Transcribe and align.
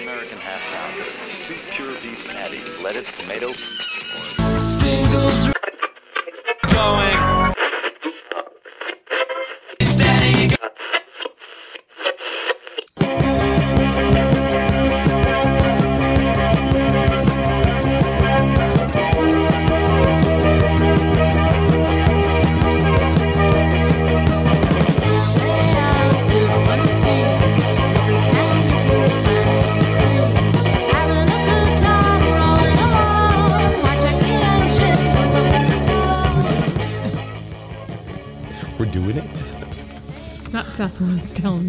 American 0.00 0.38
half 0.38 0.62
pounder, 0.72 1.04
two 1.46 1.56
pure 1.76 1.94
beef 2.00 2.26
patties, 2.32 2.80
lettuce, 2.80 3.12
tomato. 3.12 3.52
Singles 4.58 5.59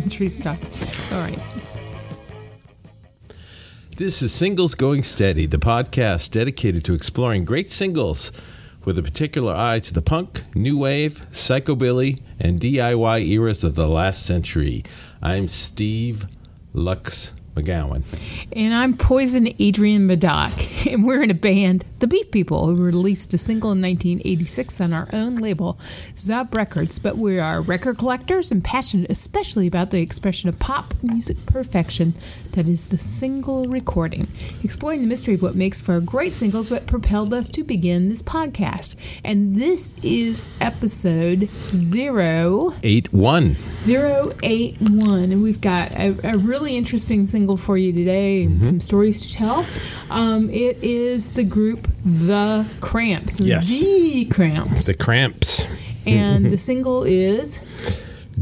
Elementary 0.02 0.30
stuff. 0.30 1.14
All 1.14 1.20
right. 1.20 1.40
This 3.98 4.24
is 4.24 4.34
Singles 4.34 4.74
Going 4.74 5.04
Steady, 5.04 5.46
the 5.46 5.60
podcast 5.60 6.32
dedicated 6.32 6.84
to 6.86 6.96
exploring 6.96 7.46
great 7.46 7.72
singles 7.72 8.32
with 8.84 8.98
a 8.98 9.04
particular 9.04 9.54
eye 9.56 9.78
to 9.78 9.94
the 9.94 10.02
punk, 10.02 10.42
new 10.56 10.76
wave, 10.76 11.28
psychobilly, 11.30 12.20
and 12.40 12.60
DIY 12.60 13.28
eras 13.28 13.64
of 13.64 13.76
the 13.76 13.88
last 13.88 14.26
century. 14.26 14.84
I'm 15.22 15.48
Steve 15.48 16.26
Lux 16.74 17.32
McGowan. 17.56 18.04
And 18.54 18.74
I'm 18.74 18.96
Poison 18.96 19.48
Adrienne 19.60 20.08
Madoc, 20.08 20.86
and 20.92 21.06
we're 21.06 21.22
in 21.22 21.30
a 21.32 21.36
band, 21.36 21.86
The 22.00 22.08
Beef 22.08 22.32
People, 22.32 22.68
who 22.68 22.76
released 22.76 23.34
a 23.34 23.38
single 23.38 23.72
in 23.72 23.82
1986 23.82 24.80
on 24.80 24.94
our 24.94 25.08
own 25.12 25.36
label, 25.36 25.78
Zub 26.16 26.54
Records. 26.56 26.98
But 26.98 27.18
we 27.18 27.40
are 27.40 27.62
record 27.62 27.98
collectors 27.98 28.52
and 28.52 28.64
passionate 28.64 29.10
especially 29.10 29.68
about 29.68 29.92
the 29.92 30.02
expression 30.02 30.48
of 30.48 30.60
pop 30.60 30.94
music 31.02 31.46
perfection 31.46 32.14
that 32.52 32.68
is 32.68 32.86
the 32.86 32.98
single 32.98 33.68
recording, 33.68 34.28
exploring 34.64 35.02
the 35.02 35.08
mystery 35.08 35.34
of 35.34 35.42
what 35.42 35.56
makes 35.56 35.82
for 35.82 35.96
a 35.96 36.02
great 36.02 36.34
singles 36.34 36.70
what 36.70 36.88
propelled 36.88 37.34
us 37.34 37.50
to 37.50 37.64
begin 37.64 38.10
this 38.10 38.24
podcast. 38.24 38.96
And 39.24 39.58
this 39.58 39.96
is 40.04 40.46
episode 40.62 41.50
zero. 41.70 42.74
8 42.84 43.12
1. 43.14 43.56
081 43.86 45.32
and 45.32 45.44
we've 45.44 45.62
got 45.62 45.92
a, 45.92 46.16
a 46.24 46.38
really 46.38 46.76
interesting 46.78 47.26
single 47.26 47.41
for 47.58 47.78
you 47.78 47.92
today 47.92 48.44
and 48.44 48.62
some 48.62 48.80
stories 48.80 49.20
to 49.22 49.32
tell 49.34 49.66
um, 50.10 50.50
it 50.50 50.78
is 50.84 51.30
the 51.30 51.44
group 51.44 51.88
the 52.06 52.66
cramps 52.82 53.40
Yes. 53.40 53.68
the 53.70 54.26
cramps 54.26 54.86
The 54.86 54.94
Cramps. 54.94 55.66
and 56.06 56.50
the 56.52 56.58
single 56.58 57.04
is 57.04 57.60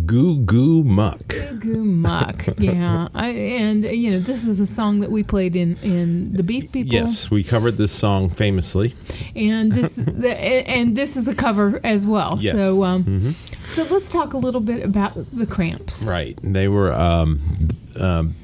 Goo 0.06 0.40
Goo 0.40 0.84
Muck. 0.84 1.28
Goo 1.30 1.56
Goo 1.60 1.84
Muck 1.84 2.46
yeah 2.60 3.08
I, 3.14 3.30
and 3.30 3.86
uh, 3.86 3.90
you 3.90 4.12
know 4.12 4.20
this 4.20 4.46
is 4.48 4.60
a 4.60 4.68
song 4.68 5.00
that 5.00 5.12
we 5.12 5.24
played 5.24 5.56
in 5.56 5.78
in 5.84 6.34
the 6.34 6.44
beef 6.44 6.72
people 6.72 6.94
Yes, 6.94 7.30
we 7.32 7.44
covered 7.44 7.78
this 7.78 7.92
song 7.92 8.30
famously. 8.30 8.94
and 9.36 9.72
this 9.78 9.96
the, 9.96 10.30
and 10.70 10.96
this 10.96 11.16
is 11.18 11.28
a 11.28 11.34
cover 11.36 11.80
as 11.84 12.06
well 12.06 12.38
Yes. 12.40 12.54
so 12.56 12.84
um, 12.84 13.36
so 13.68 13.84
let's 13.92 14.10
talk 14.10 14.34
a 14.34 14.38
little 14.38 14.62
bit 14.62 14.84
about 14.84 15.14
the 15.34 15.46
cramps 15.46 16.04
Right. 16.04 16.38
They 16.42 16.68
were 16.68 16.94
um, 16.94 17.42
um, 18.00 18.36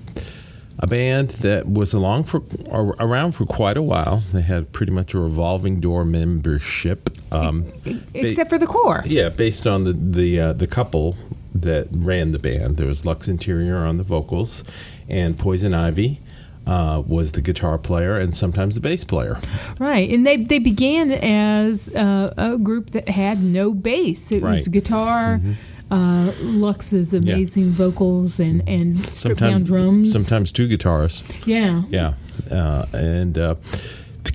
a 0.79 0.87
band 0.87 1.29
that 1.29 1.67
was 1.67 1.93
along 1.93 2.25
for 2.25 2.43
around 2.69 3.33
for 3.33 3.45
quite 3.45 3.77
a 3.77 3.81
while. 3.81 4.23
They 4.33 4.41
had 4.41 4.71
pretty 4.71 4.91
much 4.91 5.13
a 5.13 5.19
revolving 5.19 5.79
door 5.79 6.05
membership. 6.05 7.09
Um, 7.31 7.71
except 8.13 8.49
for 8.49 8.57
the 8.57 8.67
core 8.67 9.03
yeah, 9.05 9.29
based 9.29 9.67
on 9.67 9.83
the 9.83 9.93
the 9.93 10.39
uh, 10.39 10.53
the 10.53 10.67
couple 10.67 11.15
that 11.53 11.87
ran 11.91 12.31
the 12.31 12.39
band. 12.39 12.77
There 12.77 12.87
was 12.87 13.05
Lux 13.05 13.27
Interior 13.27 13.77
on 13.77 13.97
the 13.97 14.03
vocals, 14.03 14.63
and 15.09 15.37
Poison 15.37 15.73
Ivy 15.73 16.19
uh, 16.67 17.01
was 17.05 17.31
the 17.33 17.41
guitar 17.41 17.77
player 17.77 18.17
and 18.17 18.35
sometimes 18.35 18.75
the 18.75 18.81
bass 18.81 19.03
player. 19.03 19.39
Right, 19.79 20.09
and 20.09 20.25
they 20.25 20.37
they 20.37 20.59
began 20.59 21.11
as 21.11 21.89
uh, 21.89 22.33
a 22.37 22.57
group 22.57 22.91
that 22.91 23.09
had 23.09 23.41
no 23.41 23.73
bass. 23.73 24.31
It 24.31 24.43
was 24.43 24.67
guitar. 24.67 25.37
Mm-hmm. 25.37 25.53
Uh, 25.91 26.33
Lux's 26.41 27.13
amazing 27.13 27.69
vocals, 27.69 28.39
and 28.39 28.67
and 28.67 29.05
stripped 29.13 29.39
down 29.39 29.63
drums. 29.63 30.11
Sometimes 30.11 30.51
two 30.51 30.67
guitars. 30.67 31.23
yeah, 31.45 31.83
Yeah, 31.89 32.13
uh, 32.51 32.85
and 32.93 33.37
uh, 33.37 33.55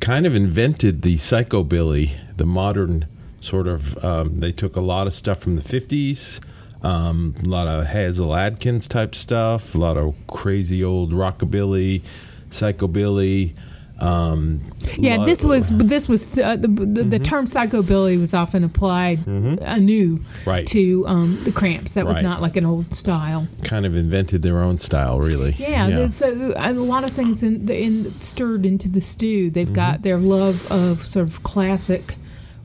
kind 0.01 0.27
of 0.27 0.35
invented 0.35 1.03
the 1.03 1.17
psychobilly, 1.17 2.13
the 2.37 2.47
modern 2.47 3.07
sort 3.41 3.67
of. 3.67 4.03
Um, 4.05 4.39
they 4.39 4.53
took 4.53 4.77
a 4.77 4.81
lot 4.81 5.07
of 5.07 5.13
stuff 5.13 5.39
from 5.39 5.57
the 5.57 5.63
fifties, 5.63 6.41
um, 6.83 7.35
a 7.45 7.49
lot 7.49 7.67
of 7.67 7.87
Hasil 7.87 8.37
Adkins 8.39 8.89
type 8.89 9.15
stuff, 9.15 9.75
a 9.75 9.79
lot 9.79 9.97
of 9.97 10.15
crazy 10.27 10.83
old 10.85 11.13
rockabilly, 11.13 12.03
psychobilly. 12.51 13.55
Um, 14.01 14.61
yeah. 14.97 15.25
This 15.25 15.45
was 15.45 15.69
this 15.71 16.09
was 16.09 16.37
uh, 16.39 16.57
the, 16.57 16.69
the, 16.69 16.87
the 16.87 17.03
Mm-hmm. 17.21 17.23
term 17.23 17.47
psychobilly 17.47 18.19
was 18.21 18.33
often 18.35 18.65
applied 18.65 19.27
anew 19.27 20.21
Right. 20.47 20.67
to 20.69 21.05
um, 21.07 21.43
the 21.45 21.53
cramps. 21.53 21.93
That 21.95 22.07
was 22.07 22.17
Right. 22.17 22.25
not 22.25 22.41
like 22.41 22.57
an 22.57 22.65
old 22.67 22.95
style. 22.95 23.47
kind 23.63 23.85
of 23.87 23.95
invented 23.95 24.43
their 24.43 24.61
own 24.63 24.79
style, 24.79 25.21
really. 25.21 25.53
Yeah, 25.59 25.89
there's 25.91 26.15
So 26.15 26.55
a 26.57 26.73
lot 26.73 27.05
of 27.05 27.11
things 27.11 27.43
in, 27.43 27.69
in 27.71 28.19
stirred 28.21 28.65
into 28.65 28.89
the 28.89 29.01
stew. 29.01 29.51
They've 29.51 29.67
Mm-hmm. 29.67 29.75
got 29.75 30.03
their 30.03 30.19
love 30.19 30.67
of 30.71 31.05
sort 31.05 31.27
of 31.29 31.43
classic 31.43 32.15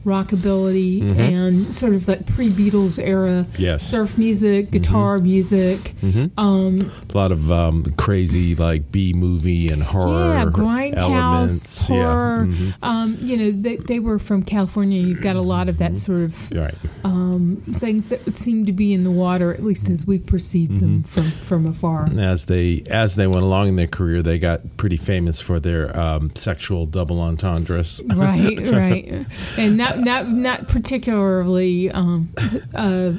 rockabilly 0.06 1.18
and 1.20 1.74
sort 1.74 1.94
of 1.94 2.06
that 2.06 2.26
pre 2.28 2.50
Beatles 2.50 3.00
era 3.00 3.26
Mm-hmm. 3.26 3.62
Yes. 3.62 3.84
Mm-hmm. 3.84 3.92
surf 3.92 4.18
music, 4.18 4.72
guitar 4.72 5.20
music. 5.20 5.94
Um, 6.38 6.92
a 7.14 7.18
lot 7.18 7.32
of 7.32 7.52
um, 7.52 7.84
crazy 7.98 8.56
like 8.56 8.92
B 8.92 9.14
movie 9.14 9.68
and 9.70 9.82
horror 9.84 10.36
yeah, 10.36 10.46
grindhouse 10.46 10.98
elements. 10.98 11.88
horror. 11.88 12.46
Yeah. 12.46 12.54
mhm. 12.56 12.74
Um, 12.84 13.18
you 13.22 13.38
know, 13.38 13.52
they, 13.52 13.78
they 13.78 14.00
were 14.00 14.20
from 14.20 14.44
California. 14.44 15.02
You've 15.02 15.22
got 15.22 15.36
a 15.36 15.42
lot 15.42 15.70
of 15.70 15.78
that 15.80 15.98
sort 15.98 16.22
of 16.22 16.52
Right. 16.52 16.76
um, 17.04 17.62
things 17.74 18.10
that 18.10 18.24
would 18.26 18.38
seem 18.38 18.66
to 18.66 18.72
be 18.72 18.94
in 18.94 19.04
the 19.04 19.12
water, 19.12 19.54
at 19.54 19.64
least 19.64 19.90
as 19.90 20.06
we 20.06 20.20
perceive 20.20 20.80
them 20.80 20.86
Mm-hmm. 20.86 21.02
from 21.02 21.32
from 21.32 21.66
afar. 21.66 22.08
as 22.20 22.46
they 22.46 22.84
as 22.90 23.16
they 23.16 23.28
went 23.28 23.44
along 23.44 23.68
in 23.70 23.76
their 23.76 23.88
career, 23.88 24.22
they 24.22 24.38
got 24.38 24.62
pretty 24.78 24.98
famous 24.98 25.40
for 25.40 25.60
their 25.60 25.98
um, 26.00 26.32
sexual 26.36 26.86
double 26.86 27.20
entendres. 27.20 28.02
right, 28.16 28.58
right, 28.74 29.26
and 29.58 29.80
not 29.96 30.28
not 30.28 30.30
not 30.30 30.68
particularly 30.68 31.90
um, 31.92 32.30
uh, 32.74 33.12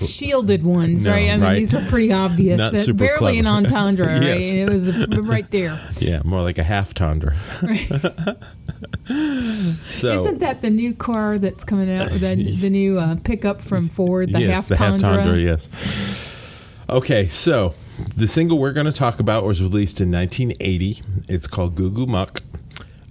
shielded 0.00 0.64
ones, 0.64 1.04
No, 1.04 1.12
right? 1.12 1.28
I 1.28 1.32
mean, 1.32 1.40
right. 1.42 1.58
these 1.58 1.72
were 1.72 1.84
pretty 1.88 2.12
obvious. 2.12 2.86
Barely 2.92 3.38
an 3.38 3.44
clever. 3.44 3.56
entendre, 3.66 4.06
right? 4.20 4.40
Yes. 4.40 4.52
It 4.54 4.68
was 4.70 4.88
right 5.28 5.50
there. 5.50 5.78
Yeah, 6.00 6.22
more 6.24 6.42
like 6.42 6.58
a 6.58 6.64
half 6.64 6.94
tundra. 6.94 7.36
so 9.88 10.08
Isn't 10.08 10.38
that 10.40 10.62
the 10.62 10.70
new 10.70 10.94
car 10.94 11.38
that's 11.38 11.64
coming 11.64 11.90
out? 11.94 12.10
The, 12.10 12.56
the 12.60 12.70
new 12.70 12.98
uh, 12.98 13.16
pickup 13.22 13.60
from 13.60 13.88
Ford, 13.88 14.32
the 14.32 14.40
yes, 14.40 14.54
half 14.54 14.68
the 14.68 14.76
half 14.76 15.00
tundra. 15.00 15.24
tundra. 15.24 15.40
Yes. 15.40 15.68
Okay, 16.88 17.26
so 17.28 17.74
the 18.16 18.26
single 18.26 18.58
we're 18.58 18.72
going 18.72 18.86
to 18.86 18.92
talk 18.92 19.20
about 19.20 19.44
was 19.44 19.62
released 19.62 20.00
in 20.00 20.10
1980. 20.10 21.02
It's 21.28 21.46
called 21.46 21.74
Goo 21.74 21.90
Goo 21.90 22.06
Muck. 22.06 22.42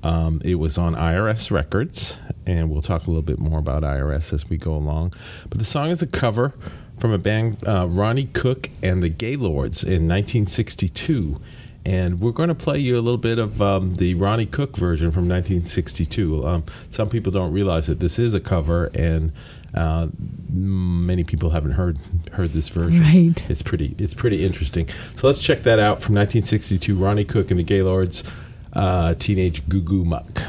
Um, 0.04 0.42
it 0.44 0.56
was 0.56 0.78
on 0.78 0.96
IRS 0.96 1.52
Records, 1.52 2.16
and 2.46 2.70
we'll 2.70 2.82
talk 2.82 3.04
a 3.04 3.08
little 3.08 3.22
bit 3.22 3.40
more 3.40 3.60
about 3.60 3.84
IRS 3.84 4.34
as 4.34 4.50
we 4.50 4.58
go 4.58 4.74
along. 4.74 5.14
But 5.50 5.60
the 5.60 5.66
song 5.66 5.90
is 5.90 6.02
a 6.02 6.08
cover 6.08 6.54
from 7.00 7.12
a 7.12 7.18
band, 7.18 7.68
uh, 7.68 7.88
Ronnie 7.88 8.28
Cook 8.28 8.70
and 8.84 9.02
the 9.02 9.10
Gaylads, 9.10 9.84
in 9.84 10.08
1962. 10.08 11.40
And 11.84 12.20
we're 12.20 12.32
going 12.32 12.50
to 12.50 12.56
play 12.56 12.78
you 12.78 12.96
a 12.96 13.02
little 13.02 13.18
bit 13.18 13.40
of 13.40 13.60
um, 13.60 13.96
the 13.96 14.14
Ronnie 14.14 14.46
Cook 14.46 14.78
version 14.78 15.10
from 15.10 15.28
1962. 15.28 16.46
Um, 16.46 16.64
some 16.92 17.10
people 17.10 17.32
don't 17.32 17.52
realize 17.52 17.88
that 17.88 18.00
this 18.00 18.20
is 18.20 18.36
a 18.36 18.40
cover, 18.40 18.92
and 18.94 19.32
uh, 19.74 20.08
many 20.52 21.24
people 21.24 21.50
haven't 21.50 21.72
heard 21.72 21.98
heard 22.34 22.50
this 22.50 22.70
version. 22.70 23.02
Right. 23.02 23.50
It's 23.50 23.64
pretty 23.64 23.96
it's 23.98 24.14
pretty 24.14 24.46
interesting. 24.46 24.88
So 25.16 25.26
let's 25.26 25.40
check 25.40 25.64
that 25.64 25.80
out 25.80 26.04
from 26.04 26.14
1962. 26.14 26.96
Ronnie 26.96 27.26
Cook 27.26 27.50
and 27.50 27.60
the 27.60 27.64
Gaylads, 27.64 28.30
uh, 28.74 29.16
Teenage 29.16 29.68
Goo 29.68 29.82
Goo 29.82 30.06
Muck. 30.06 30.44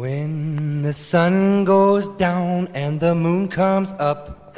When 0.00 0.80
the 0.80 0.94
sun 0.94 1.66
goes 1.66 2.08
down 2.16 2.68
and 2.72 2.98
the 2.98 3.14
moon 3.14 3.48
comes 3.48 3.92
up, 3.98 4.50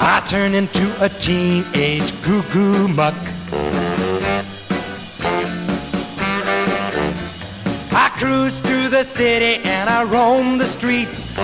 I 0.00 0.20
turn 0.26 0.52
into 0.52 0.84
a 1.00 1.08
teenage 1.08 2.10
goo 2.22 2.42
goo 2.52 2.88
muck. 2.88 3.14
I 7.92 8.10
cruise 8.18 8.58
through 8.58 8.88
the 8.88 9.04
city 9.04 9.62
and 9.62 9.88
I 9.88 10.02
roam 10.02 10.58
the 10.58 10.66
streets. 10.66 11.36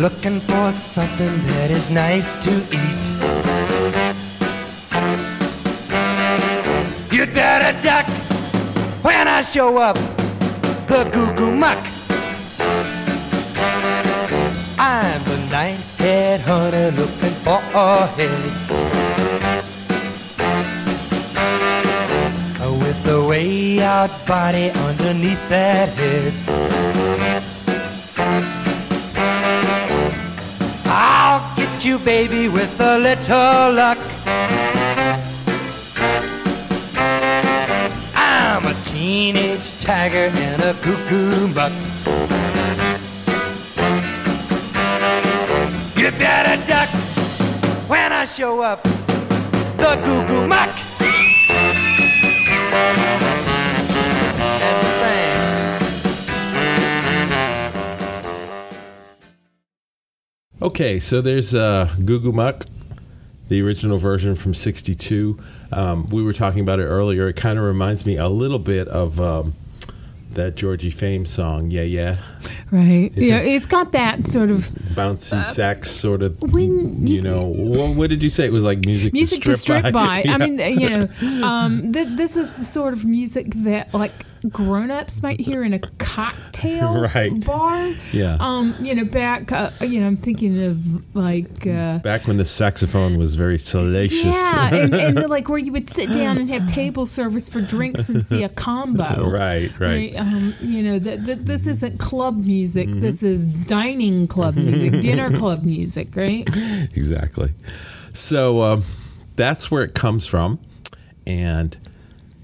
looking 0.00 0.40
for 0.40 0.72
something 0.72 1.46
that 1.46 1.70
is 1.70 1.90
nice 1.90 2.36
to 2.42 2.50
eat. 2.72 3.19
You'd 7.20 7.34
better 7.34 7.78
duck 7.82 8.06
when 9.02 9.28
I 9.28 9.42
show 9.42 9.76
up, 9.76 9.96
the 10.88 11.04
Goo 11.12 11.30
Goo 11.34 11.52
Muck. 11.54 11.76
I'm 14.78 15.22
the 15.24 15.36
night-head 15.50 16.40
hunter 16.40 16.90
looking 16.92 17.34
for 17.44 17.60
a 17.74 18.06
head. 18.16 18.44
With 22.80 23.04
the 23.04 23.22
way 23.22 23.82
out 23.82 24.10
body 24.26 24.70
underneath 24.70 25.46
that 25.50 25.90
head. 25.90 26.32
I'll 30.86 31.54
get 31.54 31.84
you, 31.84 31.98
baby, 31.98 32.48
with 32.48 32.80
a 32.80 32.98
little 32.98 33.74
luck. 33.74 33.98
Teenage 39.10 39.76
tiger 39.80 40.30
and 40.34 40.62
a 40.62 40.72
cuckoo 40.74 41.52
buck. 41.52 41.72
You 45.96 46.12
better 46.12 46.56
duck 46.64 46.88
when 47.88 48.12
I 48.12 48.24
show 48.24 48.60
up, 48.60 48.84
the 49.82 49.96
Goo 50.04 50.46
Muck. 50.46 50.70
Okay, 60.62 61.00
so 61.00 61.20
there's 61.20 61.52
uh, 61.52 61.88
Goo 62.04 62.30
Muck, 62.30 62.64
the 63.50 63.60
original 63.60 63.98
version 63.98 64.34
from 64.34 64.54
'62. 64.54 65.38
Um, 65.72 66.08
we 66.08 66.22
were 66.22 66.32
talking 66.32 66.60
about 66.60 66.78
it 66.78 66.84
earlier. 66.84 67.28
It 67.28 67.36
kind 67.36 67.58
of 67.58 67.64
reminds 67.64 68.06
me 68.06 68.16
a 68.16 68.28
little 68.28 68.60
bit 68.60 68.88
of 68.88 69.20
um, 69.20 69.54
that 70.34 70.54
Georgie 70.54 70.90
Fame 70.90 71.26
song, 71.26 71.70
"Yeah 71.70 71.82
Yeah," 71.82 72.16
Right. 72.70 73.10
Yeah, 73.14 73.38
it's 73.40 73.66
got 73.66 73.90
that 73.92 74.26
sort 74.28 74.50
of 74.52 74.68
bouncy 74.94 75.44
sax 75.46 75.90
sort 75.90 76.22
of. 76.22 76.40
when 76.52 77.06
you 77.06 77.20
know, 77.20 77.42
what, 77.42 77.96
what 77.96 78.08
did 78.10 78.22
you 78.22 78.30
say? 78.30 78.46
It 78.46 78.52
was 78.52 78.62
like 78.64 78.86
music, 78.86 79.12
music 79.12 79.42
to 79.42 79.56
strip, 79.56 79.92
by. 79.92 80.22
Yeah. 80.24 80.34
I 80.34 80.38
mean, 80.38 80.80
you 80.80 80.88
know, 80.88 81.08
um, 81.44 81.92
th- 81.92 82.08
this 82.16 82.36
is 82.36 82.54
the 82.54 82.64
sort 82.64 82.92
of 82.92 83.04
music 83.04 83.52
that 83.56 83.92
like 83.92 84.12
grown-ups 84.48 85.22
might 85.22 85.40
hear 85.40 85.62
in 85.62 85.72
a 85.74 85.78
cocktail 85.98 87.00
Right. 87.14 87.44
bar. 87.44 87.92
Yeah. 88.12 88.36
Um, 88.40 88.74
you 88.80 88.94
know, 88.94 89.04
back. 89.04 89.52
Uh, 89.52 89.70
you 89.80 90.00
know, 90.00 90.06
I'm 90.06 90.16
thinking 90.16 90.62
of 90.62 91.14
like. 91.16 91.66
Uh, 91.66 91.98
back 91.98 92.26
when 92.26 92.36
the 92.36 92.44
saxophone 92.44 93.18
was 93.18 93.34
very 93.34 93.58
salacious. 93.58 94.24
yeah, 94.24 94.74
and, 94.74 94.94
and 94.94 95.18
like 95.30 95.48
where 95.48 95.58
you 95.58 95.72
would 95.72 95.88
sit 95.88 96.12
down 96.12 96.38
and 96.38 96.48
have 96.50 96.70
table 96.72 97.06
service 97.06 97.48
for 97.48 97.60
drinks 97.60 98.08
and 98.08 98.24
see 98.24 98.42
a 98.42 98.48
combo. 98.48 99.28
right, 99.30 99.70
right. 99.78 100.14
Um, 100.16 100.54
you 100.60 100.82
know, 100.82 100.98
th- 100.98 101.24
th- 101.24 101.38
this 101.42 101.66
isn't 101.66 101.98
club 101.98 102.44
music. 102.46 102.88
Mm-hmm. 102.88 103.00
This 103.00 103.22
is 103.22 103.44
dining 103.44 104.26
club 104.26 104.56
music, 104.56 105.00
dinner 105.00 105.30
club 105.36 105.64
music, 105.64 106.14
right? 106.16 106.46
exactly. 106.94 107.52
So 108.12 108.62
um, 108.62 108.84
that's 109.36 109.70
where 109.70 109.82
it 109.82 109.94
comes 109.94 110.26
from, 110.26 110.58
and 111.26 111.76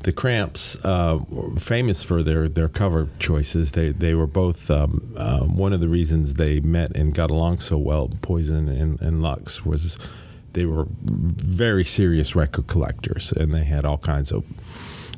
the 0.07 0.13
Cramps, 0.13 0.77
uh, 0.85 1.19
famous 1.59 2.05
for 2.05 2.23
their, 2.23 2.49
their 2.49 2.69
cover 2.69 3.09
choices. 3.19 3.73
They 3.73 3.91
they 3.91 4.15
were 4.15 4.29
both 4.29 4.71
um, 4.71 5.13
um, 5.17 5.57
one 5.57 5.73
of 5.73 5.81
the 5.81 5.89
reasons 5.89 6.35
they 6.35 6.61
met 6.61 6.97
and 6.97 7.13
got 7.13 7.29
along 7.29 7.59
so 7.59 7.77
well. 7.77 8.09
Poison 8.23 8.69
and, 8.69 9.03
and 9.03 9.21
Lux 9.21 9.67
was 9.67 9.97
they 10.53 10.65
were 10.65 10.87
very 11.03 11.83
serious 11.83 12.37
record 12.37 12.69
collectors, 12.69 13.33
and 13.33 13.53
they 13.53 13.65
had 13.65 13.85
all 13.85 13.99
kinds 13.99 14.31
of 14.31 14.45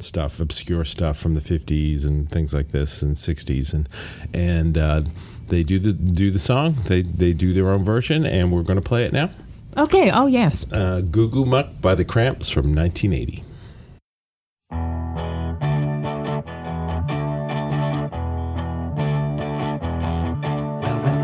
stuff, 0.00 0.40
obscure 0.40 0.86
stuff 0.86 1.18
from 1.18 1.34
the 1.34 1.40
'50s 1.40 2.06
and 2.06 2.30
things 2.30 2.54
like 2.54 2.72
this, 2.72 3.02
and 3.02 3.14
'60s, 3.14 3.74
and 3.74 3.90
and 4.32 4.78
uh, 4.78 5.02
they 5.48 5.62
do 5.62 5.78
the 5.78 5.92
do 5.92 6.30
the 6.30 6.38
song. 6.38 6.76
They 6.86 7.02
they 7.02 7.34
do 7.34 7.52
their 7.52 7.68
own 7.68 7.84
version, 7.84 8.24
and 8.24 8.50
we're 8.50 8.62
going 8.62 8.80
to 8.80 8.88
play 8.88 9.04
it 9.04 9.12
now. 9.12 9.28
Okay. 9.76 10.10
Oh 10.10 10.28
yes. 10.28 10.72
Uh, 10.72 11.02
Goo 11.02 11.28
Goo 11.28 11.44
Muck 11.44 11.78
by 11.82 11.94
the 11.94 12.06
Cramps 12.06 12.48
from 12.48 12.74
1980. 12.74 13.44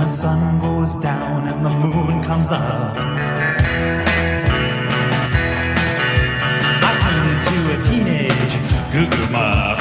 The 0.04 0.10
sun 0.10 0.58
goes 0.60 0.94
down 0.96 1.48
and 1.48 1.64
the 1.64 1.70
moon 1.70 2.22
comes 2.22 2.52
up, 2.52 2.94
I 6.88 6.90
turn 7.04 7.24
into 7.32 7.56
a 7.72 7.76
teenage 7.82 8.54
goo 8.92 9.08
goo 9.08 9.28
muck. 9.32 9.78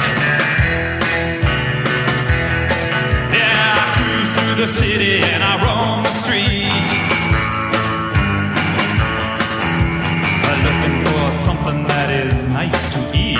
Yeah, 3.36 3.76
I 3.76 3.86
cruise 3.96 4.30
through 4.34 4.56
the 4.64 4.68
city 4.72 5.20
and 5.20 5.42
I 5.44 5.52
roam 5.60 6.04
the 6.08 6.14
streets. 6.22 6.92
Looking 10.64 11.04
for 11.04 11.32
something 11.34 11.80
that 11.86 12.08
is 12.24 12.44
nice 12.44 12.82
to 12.94 13.00
eat. 13.14 13.36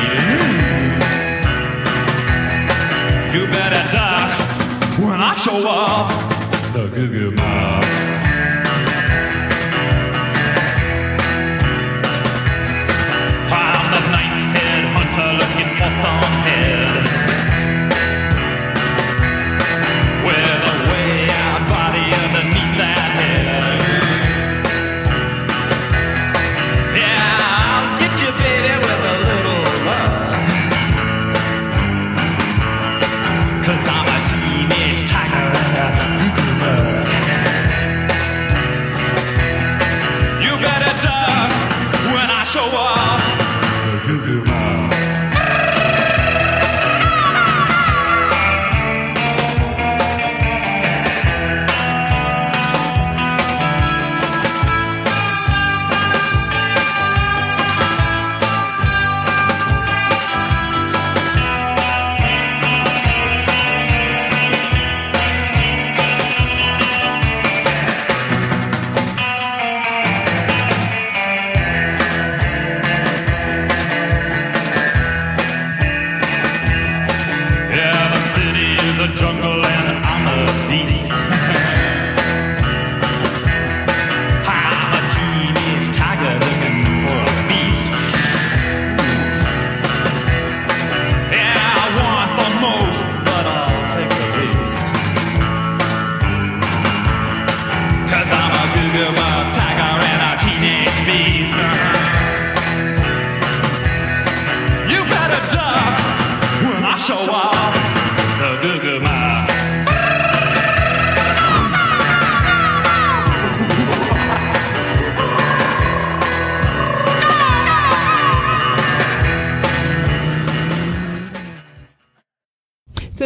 You 3.32 3.46
better 3.46 3.82
duck 3.90 4.31
when 5.00 5.22
I 5.22 5.32
show 5.32 5.66
up. 5.66 6.24
The 6.94 7.08
Goo 7.08 7.32
Goo 7.32 8.13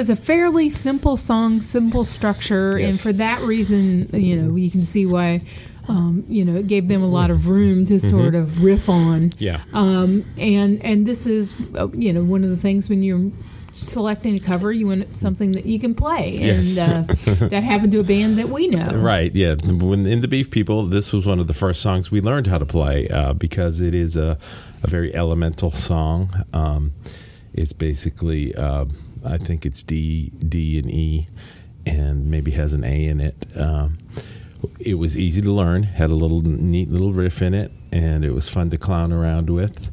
It's 0.08 0.18
a 0.18 0.22
fairly 0.24 0.70
simple 0.70 1.18
song, 1.18 1.60
simple 1.60 2.02
structure, 2.06 2.78
and 2.78 2.98
for 2.98 3.12
that 3.12 3.42
reason, 3.42 4.08
you 4.14 4.40
know, 4.40 4.56
you 4.56 4.70
can 4.70 4.86
see 4.86 5.04
why, 5.04 5.42
um, 5.86 6.24
you 6.28 6.46
know, 6.46 6.54
it 6.56 6.66
gave 6.66 6.88
them 6.88 7.02
a 7.02 7.06
lot 7.06 7.30
of 7.30 7.46
room 7.46 7.84
to 7.84 8.00
sort 8.00 8.34
of 8.34 8.64
riff 8.64 8.88
on. 8.88 9.28
Mm-hmm. 9.28 9.44
Yeah. 9.44 9.60
Um, 9.74 10.24
and 10.38 10.82
and 10.82 11.04
this 11.06 11.26
is, 11.26 11.52
uh, 11.74 11.88
you 11.92 12.14
know, 12.14 12.24
one 12.24 12.42
of 12.42 12.48
the 12.48 12.56
things 12.56 12.88
when 12.88 13.02
you're 13.02 13.30
selecting 13.72 14.34
a 14.34 14.38
cover, 14.38 14.72
you 14.72 14.86
want 14.86 15.14
something 15.14 15.52
that 15.52 15.66
you 15.66 15.78
can 15.78 15.94
play, 15.94 16.38
Yes. 16.38 16.78
and 16.78 17.10
uh, 17.10 17.14
that 17.48 17.62
happened 17.62 17.92
to 17.92 18.00
a 18.00 18.04
band 18.04 18.38
that 18.38 18.48
we 18.48 18.66
know. 18.68 18.86
Right, 18.86 19.36
yeah. 19.36 19.56
When 19.62 20.06
in 20.06 20.22
the 20.22 20.28
Beef 20.28 20.50
People, 20.50 20.86
this 20.86 21.12
was 21.12 21.26
one 21.26 21.38
of 21.38 21.48
the 21.48 21.54
first 21.54 21.82
songs 21.82 22.10
we 22.10 22.22
learned 22.22 22.46
how 22.46 22.56
to 22.56 22.64
play 22.66 23.08
uh, 23.10 23.34
because 23.34 23.82
it 23.82 23.94
is 23.94 24.16
a, 24.16 24.38
a 24.82 24.86
very 24.86 25.14
elemental 25.14 25.70
song. 25.70 26.30
Um, 26.54 26.94
it's 27.52 27.74
basically, 27.74 28.54
uh, 28.54 28.86
I 29.28 29.38
think 29.38 29.66
it's 29.66 29.82
D, 29.82 30.30
D, 30.30 30.78
and 30.78 30.90
E, 30.90 31.28
and 31.86 32.30
maybe 32.30 32.52
has 32.52 32.72
an 32.72 32.84
A 32.84 33.06
in 33.06 33.20
it. 33.20 33.46
Um, 33.56 33.98
it 34.80 34.94
was 34.94 35.16
easy 35.16 35.40
to 35.42 35.52
learn, 35.52 35.84
had 35.84 36.10
a 36.10 36.14
little 36.14 36.40
neat 36.40 36.90
little 36.90 37.12
riff 37.12 37.42
in 37.42 37.54
it, 37.54 37.70
and 37.92 38.24
it 38.24 38.32
was 38.32 38.48
fun 38.48 38.70
to 38.70 38.78
clown 38.78 39.12
around 39.12 39.50
with. 39.50 39.90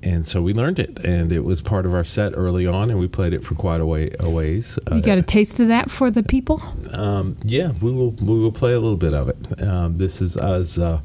And 0.00 0.26
so 0.26 0.40
we 0.40 0.54
learned 0.54 0.78
it, 0.78 1.04
and 1.04 1.32
it 1.32 1.40
was 1.40 1.60
part 1.60 1.84
of 1.84 1.92
our 1.92 2.04
set 2.04 2.32
early 2.36 2.66
on, 2.66 2.88
and 2.88 3.00
we 3.00 3.08
played 3.08 3.32
it 3.32 3.42
for 3.42 3.56
quite 3.56 3.80
a, 3.80 3.86
way, 3.86 4.10
a 4.20 4.30
ways. 4.30 4.78
You 4.92 5.02
got 5.02 5.18
a 5.18 5.22
taste 5.22 5.58
of 5.58 5.66
that 5.68 5.90
for 5.90 6.08
the 6.08 6.22
people? 6.22 6.62
Um, 6.92 7.36
yeah, 7.42 7.72
we 7.82 7.90
will 7.90 8.12
we 8.12 8.38
will 8.38 8.52
play 8.52 8.72
a 8.72 8.78
little 8.80 8.96
bit 8.96 9.12
of 9.12 9.28
it. 9.28 9.60
Um, 9.62 9.98
this 9.98 10.20
is 10.20 10.36
us 10.36 10.78
uh, 10.78 11.00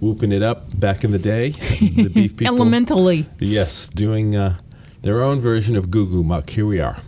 whooping 0.00 0.32
it 0.32 0.42
up 0.42 0.80
back 0.80 1.04
in 1.04 1.10
the 1.10 1.18
day. 1.18 1.50
The 1.50 2.08
beef 2.14 2.36
people, 2.38 2.54
Elementally. 2.54 3.26
yes, 3.38 3.86
doing 3.88 4.34
uh, 4.34 4.56
their 5.02 5.22
own 5.22 5.40
version 5.40 5.76
of 5.76 5.90
Goo 5.90 6.06
Goo 6.08 6.24
Muck. 6.24 6.48
Here 6.48 6.66
we 6.66 6.80
are. 6.80 7.02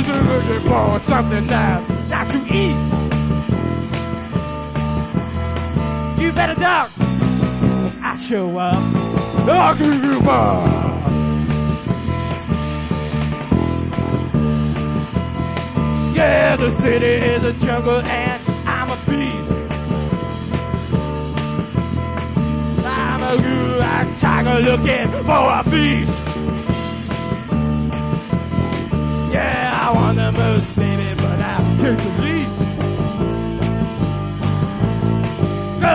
Just 0.00 0.24
looking 0.26 0.68
for 0.68 1.02
something 1.04 1.46
that's, 1.46 1.88
that's 2.08 2.32
to 2.32 2.38
eat. 2.54 2.76
You 6.22 6.32
better 6.32 6.54
duck. 6.54 6.90
I 8.02 8.16
show 8.16 8.56
up. 8.56 8.82
Oh, 9.48 9.74
goo 9.78 10.00
goo 10.00 10.20
mob. 10.20 10.92
Yeah, 16.16 16.56
the 16.56 16.70
city 16.70 17.06
is 17.06 17.44
a 17.44 17.52
jungle 17.54 18.00
and 18.00 18.42
I'm 18.68 18.90
a 18.90 18.96
beast. 19.06 19.52
I'm 22.86 23.22
a 23.22 23.42
good 23.42 24.18
tiger 24.18 24.60
looking 24.60 25.08
for 25.24 25.42
a 25.58 25.62
beast. 25.68 26.21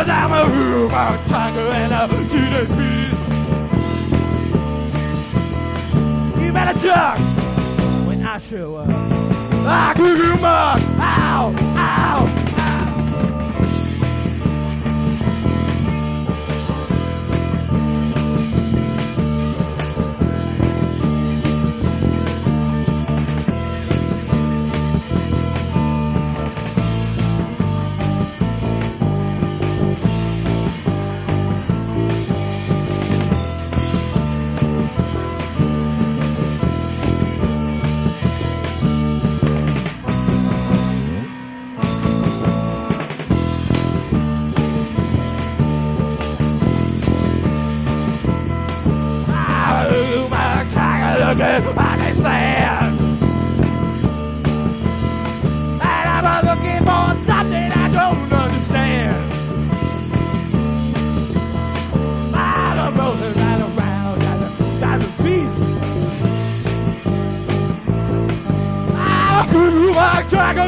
Cause 0.07 0.15
I'm 0.15 0.31
a 0.31 0.49
human 0.49 1.27
tiger 1.27 1.59
and 1.59 1.93
a 1.93 2.07
teenage 2.29 2.69
beast. 2.77 3.21
You 6.41 6.53
better 6.53 6.79
duck 6.79 7.19
when 8.07 8.25
I 8.25 8.39
show 8.39 8.75
up. 8.75 9.16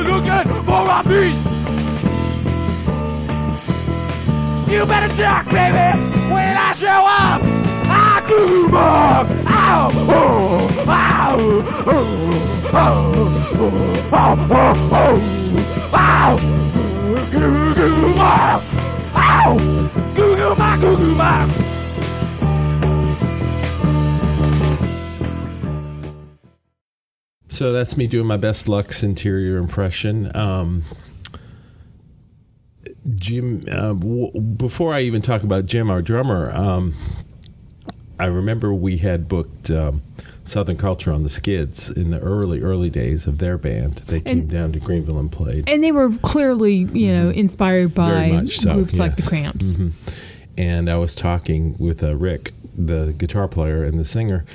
My 0.04 0.08
looking 0.08 0.64
for 0.64 0.88
a 0.88 1.04
beast. 1.04 1.46
You 4.72 4.86
better 4.86 5.16
duck, 5.16 5.46
baby, 5.46 6.00
when 6.32 6.58
I 6.58 6.74
show 6.74 6.88
up. 6.88 7.42
I 7.92 8.22
up. 8.76 9.28
Ow! 9.48 9.92
Oh! 10.10 10.70
Ow! 10.88 11.40
Oh! 11.86 12.10
Oh! 12.72 13.00
Oh! 13.56 13.80
Oh! 14.12 14.38
Oh! 14.92 15.18
Ow! 15.94 16.38
Goo 17.32 17.74
goo 17.76 18.14
up. 18.20 18.64
Ow! 19.16 19.58
Goo 20.16 20.36
goo 20.78 21.16
ma. 21.16 21.69
So 27.60 27.74
that's 27.74 27.98
me 27.98 28.08
doing 28.08 28.26
my 28.26 28.38
best 28.38 28.70
Lux 28.70 29.04
interior 29.04 29.58
impression. 29.58 30.34
Um, 30.34 30.84
Jim, 33.16 33.66
uh, 33.70 33.92
w- 33.92 34.32
before 34.40 34.94
I 34.94 35.02
even 35.02 35.22
talk 35.22 35.44
about 35.44 35.66
Jim, 35.66 35.92
our 35.92 36.02
drummer, 36.02 36.56
um, 36.56 36.94
I 38.18 38.28
remember 38.28 38.74
we 38.74 39.00
had 39.00 39.28
booked 39.28 39.70
um, 39.72 40.02
Southern 40.46 40.78
Culture 40.78 41.12
on 41.12 41.24
the 41.24 41.30
Skids 41.30 41.90
in 41.90 42.12
the 42.12 42.20
early, 42.20 42.62
early 42.62 42.90
days 42.90 43.28
of 43.28 43.40
their 43.40 43.58
band. 43.58 43.96
They 44.08 44.22
came 44.22 44.40
And- 44.40 44.50
down 44.50 44.72
to 44.72 44.80
Greenville 44.80 45.20
and 45.20 45.30
played. 45.30 45.70
And 45.70 45.84
they 45.84 45.92
were 45.92 46.12
clearly, 46.22 46.88
you 46.94 47.12
know, 47.12 47.30
inspired 47.30 47.94
by 47.94 48.46
so, 48.46 48.74
groups 48.76 48.98
like 48.98 49.18
the 49.18 49.22
yes. 49.24 49.28
Cramps. 49.28 49.76
Mhm. 49.76 49.92
And 50.58 50.90
I 50.90 50.96
was 50.96 51.14
talking 51.14 51.76
with 51.78 52.02
uh, 52.06 52.16
Rick, 52.16 52.54
the 52.78 53.14
guitar 53.18 53.50
player 53.50 53.84
and 53.84 54.00
the 54.00 54.06
singer, 54.06 54.46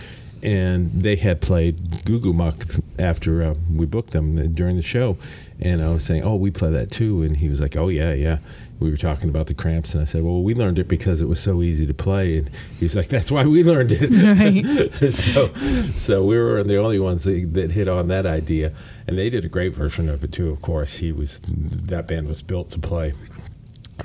and 0.44 0.92
they 0.92 1.16
had 1.16 1.40
played 1.40 2.04
Goo 2.04 2.20
Goo 2.20 2.34
Muck 2.34 2.66
after 2.98 3.42
uh, 3.42 3.54
we 3.74 3.86
booked 3.86 4.10
them 4.10 4.52
during 4.54 4.76
the 4.76 4.82
show. 4.82 5.16
And 5.60 5.80
I 5.82 5.90
was 5.90 6.04
saying, 6.04 6.22
"Oh, 6.22 6.36
we 6.36 6.50
play 6.50 6.70
that 6.70 6.90
too." 6.90 7.22
And 7.22 7.36
he 7.36 7.48
was 7.48 7.60
like, 7.60 7.76
"Oh 7.76 7.88
yeah, 7.88 8.12
yeah." 8.12 8.38
We 8.80 8.90
were 8.90 8.96
talking 8.96 9.30
about 9.30 9.46
the 9.46 9.54
Cramps, 9.54 9.94
and 9.94 10.02
I 10.02 10.04
said, 10.04 10.22
"Well, 10.22 10.42
we 10.42 10.52
learned 10.54 10.78
it 10.78 10.88
because 10.88 11.20
it 11.22 11.26
was 11.26 11.40
so 11.40 11.62
easy 11.62 11.86
to 11.86 11.94
play." 11.94 12.38
And 12.38 12.50
he 12.78 12.84
was 12.84 12.94
like, 12.94 13.08
"That's 13.08 13.30
why 13.30 13.44
we 13.46 13.64
learned 13.64 13.92
it." 13.92 14.10
Right. 14.24 14.92
so, 15.14 15.52
so 16.00 16.22
we 16.24 16.36
were 16.36 16.62
the 16.62 16.76
only 16.76 16.98
ones 16.98 17.24
that, 17.24 17.54
that 17.54 17.70
hit 17.70 17.88
on 17.88 18.08
that 18.08 18.26
idea, 18.26 18.72
and 19.06 19.16
they 19.16 19.30
did 19.30 19.44
a 19.44 19.48
great 19.48 19.72
version 19.72 20.08
of 20.08 20.22
it 20.22 20.32
too. 20.32 20.50
Of 20.50 20.60
course, 20.60 20.96
he 20.96 21.12
was 21.12 21.40
that 21.46 22.06
band 22.06 22.28
was 22.28 22.42
built 22.42 22.70
to 22.70 22.78
play 22.78 23.14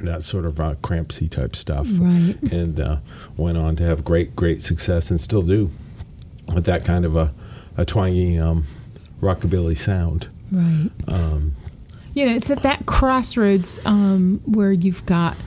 that 0.01 0.23
sort 0.23 0.45
of 0.45 0.59
uh, 0.59 0.75
crampsy 0.75 1.29
type 1.29 1.55
stuff, 1.55 1.87
Right. 1.91 2.35
And 2.51 2.79
uh, 2.79 2.97
went 3.35 3.57
on 3.57 3.75
to 3.77 3.83
have 3.83 4.05
great, 4.05 4.35
great 4.35 4.61
success, 4.61 5.09
and 5.09 5.19
still 5.19 5.41
do 5.41 5.71
with 6.53 6.65
that 6.65 6.85
kind 6.85 7.05
of 7.05 7.15
a, 7.15 7.33
a 7.77 7.85
twangy 7.85 8.37
um, 8.37 8.65
rockabilly 9.21 9.77
sound. 9.77 10.27
Right. 10.51 10.89
Um, 11.07 11.55
you 12.13 12.25
know, 12.25 12.33
it's 12.35 12.49
at 12.49 12.63
that 12.63 12.85
crossroads 12.85 13.79
um, 13.85 14.41
where 14.45 14.71
you've 14.71 15.05
got, 15.05 15.37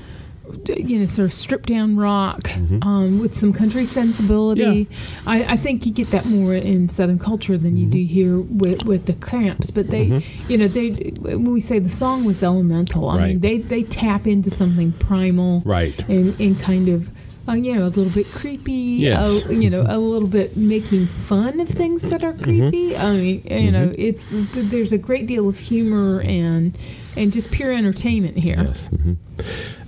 you 0.66 0.98
know, 1.00 1.06
sort 1.06 1.26
of 1.26 1.32
stripped 1.34 1.68
down 1.68 1.96
rock 1.96 2.54
um, 2.82 3.18
with 3.18 3.34
some 3.34 3.52
country 3.52 3.84
sensibility. 3.84 4.88
I, 5.26 5.44
I 5.54 5.56
think 5.56 5.86
you 5.86 5.92
get 5.92 6.08
that 6.12 6.26
more 6.26 6.54
in 6.54 6.88
Southern 6.88 7.18
culture 7.18 7.58
than 7.58 7.76
you 7.76 7.86
do 7.86 8.02
here 8.04 8.38
with, 8.38 8.84
with 8.84 9.06
the 9.06 9.14
Cramps. 9.14 9.70
But 9.70 9.88
they, 9.88 10.22
you 10.48 10.56
know, 10.56 10.68
they 10.68 10.90
when 11.20 11.44
we 11.52 11.60
say 11.60 11.78
the 11.80 11.90
song 11.90 12.24
was 12.24 12.42
elemental, 12.42 13.08
I 13.08 13.26
mean, 13.28 13.40
they 13.40 13.58
they 13.58 13.82
tap 13.82 14.26
into 14.26 14.50
something 14.50 14.92
primal, 14.92 15.62
Right. 15.64 15.98
and, 16.08 16.38
and 16.40 16.58
kind 16.60 16.88
of. 16.88 17.08
Uh, 17.48 17.52
you 17.54 17.74
know, 17.74 17.86
a 17.86 17.88
little 17.88 18.12
bit 18.12 18.26
creepy. 18.26 18.72
Yes. 18.72 19.44
uh, 19.44 19.50
you 19.50 19.68
know, 19.68 19.84
a 19.88 19.98
little 19.98 20.28
bit 20.28 20.56
making 20.56 21.06
fun 21.06 21.58
of 21.60 21.68
things 21.68 22.02
that 22.02 22.22
are 22.22 22.34
creepy. 22.34 22.96
I 22.96 23.12
mean, 23.16 23.42
you 23.50 23.70
know, 23.72 23.92
it's 23.98 24.28
there's 24.30 24.92
a 24.92 24.98
great 24.98 25.26
deal 25.26 25.48
of 25.48 25.58
humor 25.58 26.20
and 26.22 26.76
and 27.16 27.32
just 27.32 27.50
pure 27.50 27.72
entertainment 27.72 28.38
here. 28.38 28.62
Yes. 28.62 28.86
hmm 28.86 29.14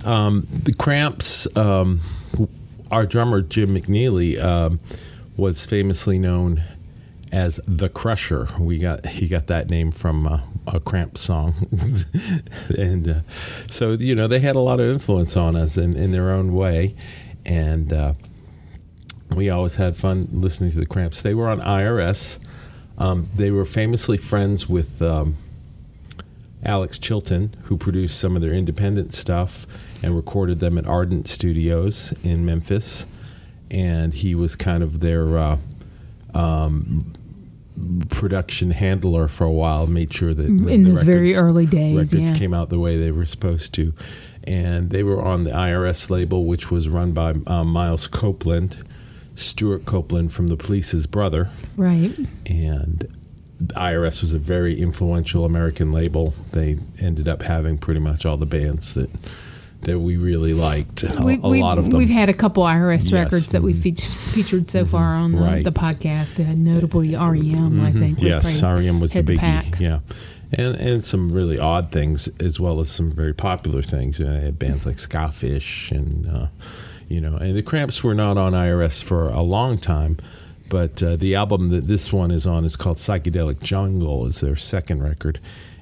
Um, 0.05 0.47
the 0.51 0.73
Cramps, 0.73 1.47
um, 1.57 2.01
our 2.91 3.05
drummer 3.05 3.41
Jim 3.41 3.73
McNeely 3.75 4.41
um, 4.43 4.79
was 5.37 5.65
famously 5.65 6.19
known 6.19 6.61
as 7.31 7.59
the 7.65 7.89
Crusher. 7.89 8.47
We 8.59 8.77
got 8.79 9.05
he 9.05 9.27
got 9.27 9.47
that 9.47 9.69
name 9.69 9.91
from 9.91 10.27
uh, 10.27 10.39
a 10.67 10.79
Cramp 10.81 11.17
song, 11.17 11.67
and 12.77 13.07
uh, 13.07 13.19
so 13.69 13.93
you 13.93 14.13
know 14.13 14.27
they 14.27 14.39
had 14.39 14.55
a 14.55 14.59
lot 14.59 14.79
of 14.79 14.87
influence 14.89 15.35
on 15.37 15.55
us 15.55 15.77
in, 15.77 15.95
in 15.95 16.11
their 16.11 16.31
own 16.31 16.53
way, 16.53 16.95
and. 17.45 17.93
Uh, 17.93 18.13
we 19.33 19.49
always 19.49 19.75
had 19.75 19.97
fun 19.97 20.27
listening 20.31 20.71
to 20.71 20.77
the 20.77 20.85
Cramps. 20.85 21.21
They 21.21 21.33
were 21.33 21.49
on 21.49 21.59
IRS. 21.59 22.37
Um, 22.97 23.29
they 23.35 23.51
were 23.51 23.65
famously 23.65 24.17
friends 24.17 24.69
with 24.69 25.01
um, 25.01 25.35
Alex 26.63 26.97
Chilton, 26.97 27.55
who 27.63 27.77
produced 27.77 28.19
some 28.19 28.35
of 28.35 28.41
their 28.41 28.53
independent 28.53 29.13
stuff 29.13 29.65
and 30.01 30.15
recorded 30.15 30.59
them 30.59 30.77
at 30.77 30.85
Ardent 30.85 31.27
Studios 31.27 32.13
in 32.23 32.45
Memphis. 32.45 33.05
And 33.71 34.13
he 34.13 34.35
was 34.35 34.55
kind 34.55 34.83
of 34.83 34.99
their 34.99 35.37
uh, 35.37 35.57
um, 36.33 37.13
production 38.09 38.71
handler 38.71 39.27
for 39.27 39.43
a 39.43 39.51
while, 39.51 39.87
made 39.87 40.13
sure 40.13 40.33
that 40.33 40.45
In 40.45 40.83
the 40.83 40.91
his 40.91 41.03
very 41.03 41.35
early 41.35 41.65
days, 41.65 42.13
records 42.13 42.29
yeah. 42.29 42.37
came 42.37 42.53
out 42.53 42.69
the 42.69 42.79
way 42.79 42.97
they 42.97 43.11
were 43.11 43.25
supposed 43.25 43.73
to. 43.73 43.93
And 44.47 44.89
they 44.91 45.03
were 45.03 45.23
on 45.23 45.43
the 45.43 45.51
IRS 45.51 46.09
label, 46.09 46.45
which 46.45 46.69
was 46.69 46.87
run 46.87 47.11
by 47.13 47.33
um, 47.47 47.67
Miles 47.69 48.07
Copeland, 48.07 48.77
Stewart 49.35 49.85
Copeland 49.85 50.31
from 50.33 50.47
the 50.47 50.55
Police's 50.57 51.07
brother 51.07 51.49
Right. 51.75 52.15
and 52.45 53.07
IRS 53.75 54.21
was 54.21 54.33
a 54.33 54.37
very 54.39 54.79
influential 54.79 55.45
American 55.45 55.91
label. 55.91 56.33
They 56.51 56.77
ended 57.01 57.27
up 57.27 57.41
having 57.41 57.77
pretty 57.77 57.99
much 58.01 58.25
all 58.25 58.37
the 58.37 58.45
bands 58.45 58.93
that 58.93 59.09
that 59.81 59.99
we 59.99 60.17
really 60.17 60.53
liked. 60.53 61.03
A, 61.03 61.21
we, 61.23 61.35
a 61.43 61.47
we, 61.47 61.61
lot 61.61 61.77
of 61.77 61.85
them. 61.85 61.95
We've 61.97 62.09
had 62.09 62.27
a 62.27 62.33
couple 62.33 62.63
IRS 62.63 63.03
Yes, 63.03 63.11
records 63.11 63.51
that 63.51 63.61
we've 63.61 63.75
mhm. 63.75 63.83
featured, 63.83 64.09
featured 64.33 64.69
so 64.69 64.83
far 64.83 65.13
on 65.13 65.33
the, 65.33 65.37
Right. 65.37 65.63
the 65.63 65.71
podcast, 65.71 66.39
uh, 66.43 66.53
notably 66.55 67.11
REM, 67.15 67.79
I 67.81 67.91
think. 67.91 68.19
yes, 68.19 68.63
REM 68.63 68.99
was 68.99 69.11
the 69.11 69.21
biggie. 69.21 69.37
pack. 69.37 69.79
Yeah, 69.79 69.99
and 70.51 70.75
and 70.75 71.03
some 71.03 71.31
really 71.31 71.59
odd 71.59 71.91
things 71.91 72.27
as 72.39 72.59
well 72.59 72.79
as 72.79 72.89
some 72.91 73.11
very 73.11 73.33
popular 73.33 73.81
things. 73.81 74.19
I 74.19 74.39
had 74.39 74.59
bands 74.59 74.85
like 74.85 74.97
Skyfish 74.97 75.91
and 75.91 76.27
uh, 76.27 76.47
you 77.07 77.21
know, 77.21 77.35
and 77.37 77.55
the 77.55 77.61
Cramps 77.61 78.03
were 78.03 78.15
not 78.15 78.37
on 78.37 78.53
IRS 78.53 79.03
for 79.03 79.29
a 79.29 79.41
long 79.41 79.77
time. 79.77 80.17
But 80.69 81.01
uh, 81.03 81.15
the 81.15 81.35
album 81.35 81.69
that 81.69 81.87
this 81.87 82.11
one 82.11 82.31
is 82.31 82.47
on 82.47 82.65
is 82.65 82.75
called 82.75 82.97
Psychedelic 82.97 83.61
Jungle. 83.61 84.25
Is 84.25 84.41
their 84.41 84.55
second 84.55 85.03
record, 85.03 85.39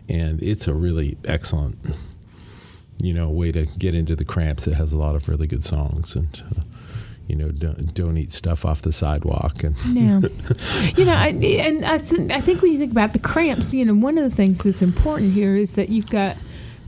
and 0.09 0.43
it's 0.43 0.67
a 0.67 0.73
really 0.73 1.17
excellent, 1.23 1.77
you 3.01 3.13
know, 3.13 3.29
way 3.29 3.51
to 3.53 3.65
get 3.65 3.95
into 3.95 4.15
the 4.15 4.25
Cramps. 4.25 4.67
It 4.67 4.73
has 4.73 4.91
a 4.91 4.97
lot 4.97 5.15
of 5.15 5.29
really 5.29 5.47
good 5.47 5.63
songs, 5.63 6.15
and 6.15 6.41
uh, 6.57 6.61
you 7.27 7.35
know, 7.35 7.49
don't, 7.49 7.93
don't 7.93 8.17
eat 8.17 8.31
stuff 8.31 8.65
off 8.65 8.81
the 8.81 8.91
sidewalk, 8.91 9.63
and 9.63 9.75
Yeah, 9.85 10.19
you 10.95 11.05
know, 11.05 11.13
I, 11.17 11.29
and 11.29 11.85
I 11.85 11.97
think 11.97 12.31
I 12.31 12.41
think 12.41 12.61
when 12.61 12.71
you 12.73 12.79
think 12.79 12.91
about 12.91 13.13
the 13.13 13.19
cramps, 13.19 13.73
you 13.73 13.85
know, 13.85 13.93
one 13.93 14.17
of 14.17 14.29
the 14.29 14.35
things 14.35 14.63
that's 14.63 14.81
important 14.81 15.33
here 15.33 15.55
is 15.55 15.73
that 15.73 15.89
you've 15.89 16.09
got 16.09 16.35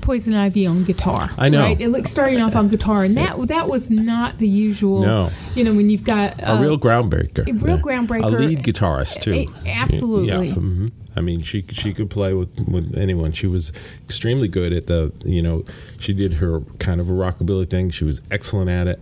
Poison 0.06 0.36
Ivy 0.36 0.68
on 0.68 0.84
guitar. 0.84 1.32
I 1.36 1.50
know. 1.50 1.62
right? 1.62 1.82
It 1.82 1.90
looks 1.90 2.12
starting 2.12 2.40
off 2.40 2.56
on 2.56 2.68
guitar, 2.68 3.04
and 3.04 3.18
that 3.18 3.48
that 3.48 3.68
was 3.68 3.90
not 3.90 4.38
the 4.38 4.48
usual. 4.48 5.02
No. 5.02 5.32
you 5.56 5.64
know, 5.64 5.74
when 5.74 5.90
you've 5.90 6.04
got 6.04 6.36
a 6.44 6.62
real 6.62 6.78
groundbreaker. 6.78 7.50
a 7.50 7.54
real 7.54 7.80
groundbreaker. 7.80 8.26
A 8.26 8.28
lead 8.28 8.60
guitarist 8.60 9.22
too. 9.22 9.52
Absolutely. 9.66 10.50
Yeah. 10.50 10.54
mhm. 10.56 10.92
I 11.18 11.22
mean, 11.22 11.42
she 11.42 11.66
she 11.72 11.92
could 11.94 12.10
play 12.12 12.34
with 12.34 12.56
with 12.68 12.96
anyone. 12.98 13.32
She 13.32 13.48
was 13.48 13.72
extremely 14.04 14.48
good 14.48 14.74
at 14.74 14.86
the. 14.88 15.12
You 15.24 15.42
know, 15.42 15.64
she 15.98 16.14
did 16.14 16.34
her 16.36 16.60
kind 16.78 17.00
of 17.00 17.10
a 17.10 17.14
rockabilly 17.14 17.68
thing. 17.68 17.90
She 17.90 18.04
was 18.04 18.22
excellent 18.30 18.70
at 18.70 18.88
it. 18.88 19.00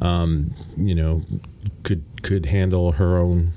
Um, 0.00 0.54
you 0.76 0.94
know, 0.94 1.22
could 1.82 2.04
could 2.22 2.46
handle 2.46 2.92
her 2.92 3.18
own. 3.18 3.52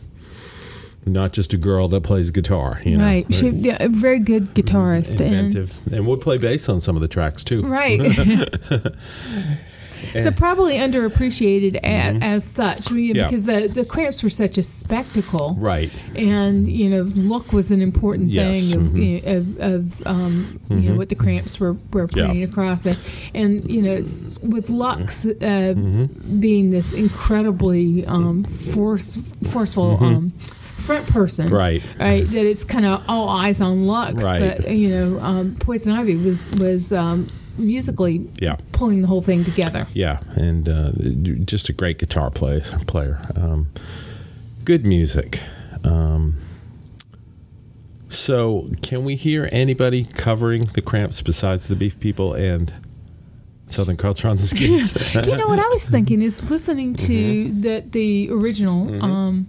Not 1.06 1.34
just 1.34 1.52
a 1.52 1.58
girl 1.58 1.90
that 1.90 2.04
plays 2.04 2.32
guitar. 2.32 2.80
You 2.86 2.96
know, 2.98 3.04
right, 3.04 3.26
she, 3.34 3.50
yeah, 3.50 3.76
a 3.82 3.90
very 3.90 4.20
good 4.20 4.54
guitarist, 4.56 5.20
and 5.20 5.36
inventive, 5.36 5.78
and 5.92 6.08
would 6.08 6.22
play 6.22 6.38
bass 6.38 6.70
on 6.70 6.80
some 6.80 6.96
of 6.96 7.02
the 7.02 7.10
tracks 7.10 7.44
too. 7.44 7.62
Right. 7.62 8.00
so 10.20 10.32
probably 10.32 10.76
underappreciated 10.78 11.76
as, 11.84 12.22
as 12.22 12.44
such 12.44 12.86
Mm-hmm. 12.86 13.16
Yeah. 13.16 13.26
because 13.28 13.46
the, 13.46 13.68
the 13.68 13.86
cramps 13.86 14.22
were 14.24 14.30
such 14.30 14.58
a 14.58 14.64
spectacle. 14.64 15.56
Right. 15.60 15.92
And, 16.16 16.68
you 16.68 16.90
know, 16.90 17.02
look 17.04 17.54
was 17.54 17.72
an 17.72 17.82
important 17.82 18.30
Yes, 18.30 18.72
thing 18.72 18.80
of, 18.80 18.88
mhm. 18.88 18.98
you 19.06 19.22
know, 19.22 19.38
of, 19.38 19.60
of 19.60 20.08
um, 20.08 20.60
you 20.70 20.90
know, 20.90 20.96
what 20.96 21.10
the 21.10 21.16
cramps 21.16 21.60
were, 21.60 21.74
were 21.92 22.10
Yeah. 22.14 22.28
putting 22.28 22.44
across. 22.44 22.86
And, 22.86 22.98
and, 23.34 23.70
you 23.72 23.82
know, 23.82 23.94
it's, 23.94 24.38
with 24.40 24.70
Lux 24.70 25.26
uh, 25.26 25.30
Mm-hmm. 25.30 26.40
being 26.40 26.72
this 26.72 26.94
incredibly 26.94 28.06
um, 28.06 28.44
force, 28.44 29.18
forceful 29.50 29.98
um, 30.04 30.32
front 30.78 31.08
person. 31.08 31.46
Mm-hmm. 31.48 31.56
Right. 31.56 31.84
Right. 32.00 32.24
That 32.30 32.46
it's 32.46 32.64
kind 32.64 32.86
of 32.86 33.04
all 33.08 33.30
eyes 33.30 33.62
on 33.62 33.86
Lux. 33.86 34.16
Right. 34.24 34.58
But, 34.58 34.70
you 34.72 34.90
know, 34.90 35.20
um, 35.20 35.56
Poison 35.56 35.92
Ivy 35.94 36.16
was, 36.18 36.44
was 36.60 36.92
um, 36.92 37.30
musically 37.58 38.30
Yeah. 38.42 38.58
pulling 38.72 39.02
the 39.02 39.08
whole 39.08 39.22
thing 39.22 39.44
together. 39.44 39.88
Yeah, 39.94 40.20
and 40.36 40.68
uh, 40.70 40.92
just 41.46 41.70
a 41.70 41.74
great 41.74 42.00
guitar 42.00 42.30
play, 42.32 42.62
player. 42.88 43.20
Um, 43.36 43.70
good 44.66 44.86
music. 44.86 45.42
Um, 45.84 46.36
so, 48.10 48.70
can 48.82 49.04
we 49.06 49.16
hear 49.16 49.50
anybody 49.52 50.04
covering 50.06 50.62
the 50.74 50.82
Cramps 50.82 51.22
besides 51.22 51.68
the 51.68 51.76
Beef 51.76 52.00
People 52.00 52.34
and 52.34 52.72
Southern 53.68 53.98
Culture 53.98 54.28
on 54.28 54.38
the 54.38 54.44
Skids? 54.44 55.16
you 55.28 55.36
know 55.36 55.48
what 55.48 55.60
I 55.60 55.68
was 55.70 55.88
thinking 55.90 56.22
is 56.22 56.50
listening 56.50 56.94
to 56.96 57.14
Mm-hmm. 57.14 57.62
the 57.62 57.84
the 57.90 58.30
original. 58.32 59.04
Um, 59.04 59.48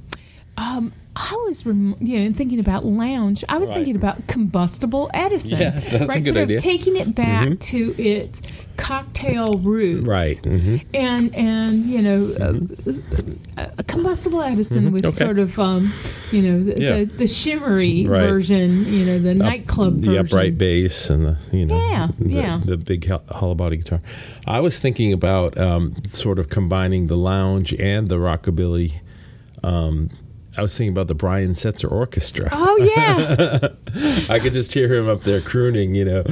um, 0.56 0.92
I 1.16 1.32
was, 1.46 1.64
rem- 1.64 1.94
you 2.00 2.18
know, 2.20 2.32
thinking 2.34 2.58
about 2.58 2.84
lounge. 2.84 3.44
I 3.48 3.58
was 3.58 3.68
Right. 3.70 3.76
thinking 3.76 3.94
about 3.96 4.26
combustible 4.26 5.10
Edison. 5.14 5.60
Yeah, 5.60 6.04
right, 6.06 6.24
sort 6.24 6.36
idea. 6.36 6.56
of 6.56 6.62
taking 6.62 6.96
it 6.96 7.14
back 7.14 7.58
to 7.60 7.94
its 8.02 8.42
cocktail 8.76 9.54
roots. 9.58 10.06
right. 10.08 10.36
hmm 10.44 10.78
And 10.92 11.32
and 11.36 11.86
you 11.86 12.02
know, 12.02 12.34
uh, 12.40 13.66
a 13.78 13.84
combustible 13.84 14.42
Edison 14.42 14.90
with 14.90 15.04
Mm-hmm. 15.04 15.08
Okay. 15.08 15.24
sort 15.24 15.38
of 15.38 15.58
um, 15.60 15.92
you 16.32 16.42
know 16.42 16.64
the, 16.64 16.80
Yeah. 16.82 16.96
the, 16.98 17.04
the 17.04 17.28
shimmery 17.28 18.06
Right. 18.08 18.22
version, 18.28 18.84
you 18.92 19.06
know, 19.06 19.18
the 19.20 19.34
nightclub 19.34 20.00
the 20.00 20.06
version. 20.06 20.26
upright 20.26 20.58
bass 20.58 21.10
and 21.10 21.24
the 21.26 21.36
you 21.56 21.66
know 21.66 21.76
Yeah, 21.76 22.08
the, 22.18 22.28
yeah. 22.28 22.60
the 22.64 22.76
big 22.76 23.08
hollow 23.30 23.54
body 23.54 23.76
guitar. 23.76 24.00
I 24.48 24.58
was 24.58 24.80
thinking 24.80 25.12
about 25.12 25.56
um, 25.58 25.94
sort 26.08 26.40
of 26.40 26.48
combining 26.48 27.06
the 27.06 27.16
lounge 27.16 27.72
and 27.74 28.08
the 28.08 28.16
rockabilly. 28.16 28.94
Um, 29.62 30.10
I 30.56 30.62
was 30.62 30.72
thinking 30.76 30.92
about 30.92 31.08
the 31.08 31.14
Brian 31.16 31.54
Setzer 31.54 31.90
Orchestra. 31.90 32.48
Oh 32.52 32.76
yeah, 32.96 33.68
I 34.32 34.38
could 34.38 34.52
just 34.52 34.72
hear 34.72 34.92
him 34.92 35.08
up 35.08 35.22
there 35.22 35.40
crooning, 35.40 35.94
you 35.96 36.04
know. 36.04 36.22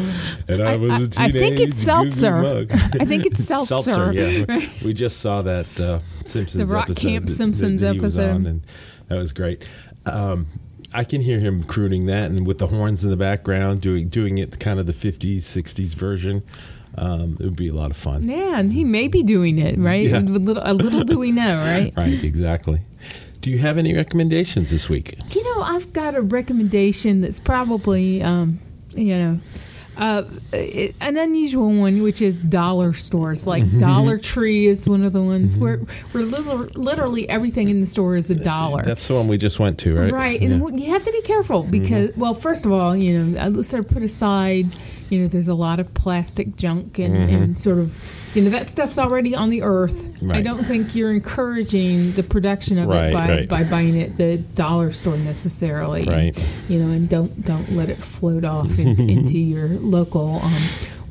And 0.49 0.63
I, 0.63 0.75
I- 0.75 0.77
was 0.77 0.93
a 1.03 1.09
teenage 1.09 1.19
I 1.19 1.33
think 1.33 1.59
it's 1.61 1.77
seltzer. 1.77 2.37
I 3.01 3.05
think 3.05 3.27
it's 3.27 3.45
seltzer. 3.45 3.75
Seltzer 3.93 4.13
yeah. 4.13 4.69
We 4.85 4.93
just 4.93 5.19
saw 5.21 5.43
that 5.43 5.81
uh, 5.81 5.99
Simpsons 6.25 6.67
The 6.67 6.73
Rock 6.73 6.91
episode 6.91 7.01
Camp 7.09 7.27
that- 7.27 7.33
Simpsons 7.33 7.81
that 7.81 7.97
episode. 7.97 8.47
and 8.47 8.63
that 9.09 9.17
was 9.17 9.33
great. 9.33 9.65
Um, 10.07 10.47
I 10.95 11.05
can 11.05 11.21
hear 11.23 11.41
him 11.41 11.65
crooning 11.65 12.07
that, 12.07 12.25
and 12.31 12.47
with 12.47 12.59
the 12.59 12.67
horns 12.69 13.03
in 13.03 13.11
the 13.11 13.17
background, 13.17 13.81
doing 13.81 14.09
doing 14.09 14.39
it 14.39 14.61
kind 14.61 14.79
of 14.79 14.87
the 14.87 14.93
'50s, 14.93 15.39
'60s 15.39 15.95
version. 15.95 16.43
Um, 16.99 17.39
it 17.41 17.45
would 17.45 17.57
be 17.57 17.69
a 17.69 17.73
lot 17.75 17.91
of 17.91 17.97
fun. 17.97 18.29
yeah, 18.29 18.59
and 18.59 18.71
he 18.71 18.85
may 18.85 19.09
be 19.09 19.23
doing 19.23 19.59
it 19.59 19.79
right. 19.79 20.07
Yeah. 20.07 20.19
With 20.21 20.43
little, 20.43 20.63
a 20.67 20.75
little 20.75 21.03
do 21.05 21.19
we 21.19 21.33
know, 21.33 21.57
right? 21.57 21.91
Right, 21.97 22.23
exactly. 22.23 22.83
Do 23.43 23.51
you 23.51 23.59
have 23.59 23.77
any 23.77 23.93
recommendations 23.95 24.71
this 24.71 24.89
week? 24.89 25.19
You 25.35 25.43
know, 25.45 25.63
I've 25.63 25.93
got 25.93 26.15
a 26.15 26.21
recommendation 26.23 27.21
that's 27.21 27.41
probably, 27.41 28.23
um, 28.23 28.61
you 28.97 29.17
know, 29.19 29.41
uh, 29.99 30.23
it, 30.55 30.95
an 31.03 31.19
unusual 31.19 31.71
one, 31.71 32.03
which 32.03 32.23
is 32.23 32.41
dollar 32.41 32.95
stores. 32.95 33.47
Like 33.47 33.65
Mm-hmm. 33.65 33.81
Dollar 33.81 34.17
Tree 34.19 34.67
is 34.67 34.89
one 34.89 35.03
of 35.03 35.13
the 35.13 35.21
ones 35.23 35.59
where 35.59 35.79
where 36.13 36.25
literally, 36.25 36.71
literally 36.77 37.29
everything 37.29 37.69
in 37.69 37.81
the 37.81 37.87
store 37.87 38.17
is 38.17 38.31
a 38.31 38.35
dollar. 38.37 38.83
That's 38.85 39.07
the 39.07 39.15
one 39.15 39.29
we 39.29 39.37
just 39.39 39.59
went 39.59 39.79
to, 39.81 39.95
right? 39.95 40.13
Right, 40.13 40.41
Yeah. 40.41 40.49
Mm-hmm. 40.51 40.67
and 40.67 40.81
you 40.81 40.91
have 40.93 41.05
to 41.05 41.13
be 41.13 41.21
careful 41.23 41.65
because, 41.65 42.17
well, 42.17 42.33
first 42.35 42.65
of 42.65 42.73
all, 42.73 42.97
you 42.97 43.19
know, 43.23 43.39
uh, 43.39 43.63
sort 43.65 43.85
of 43.85 43.91
put 43.91 44.03
aside, 44.03 44.69
you 45.11 45.21
know, 45.21 45.29
there's 45.29 45.49
a 45.49 45.55
lot 45.55 45.79
of 45.79 45.93
plastic 45.95 46.57
junk 46.57 46.99
and, 46.99 47.15
and 47.17 47.59
sort 47.59 47.79
of, 47.79 47.95
you 48.35 48.43
know, 48.43 48.51
that 48.51 48.71
stuff's 48.71 48.99
already 48.99 49.35
on 49.35 49.51
the 49.51 49.63
earth. 49.63 49.99
I 49.99 50.09
Mm-hmm. 50.23 50.43
Don't 50.45 50.65
think 50.65 50.95
you're 50.95 51.13
encouraging 51.13 52.13
the 52.13 52.23
production 52.23 52.79
of 52.79 52.89
Right, 52.89 53.09
it 53.09 53.13
by, 53.13 53.29
right. 53.29 53.49
by 53.49 53.65
buying 53.65 53.97
it 53.97 54.13
at 54.13 54.17
the 54.17 54.39
dollar 54.55 54.93
store 54.93 55.17
necessarily. 55.19 56.05
Right. 56.05 56.37
You 56.69 56.79
know, 56.79 56.93
and 56.93 57.09
don't 57.09 57.45
don't 57.45 57.71
let 57.73 57.91
it 57.91 57.99
float 57.99 58.45
off 58.45 58.79
in, 58.79 59.01
into 59.11 59.37
your 59.39 59.67
local 59.69 60.37
um, 60.43 60.63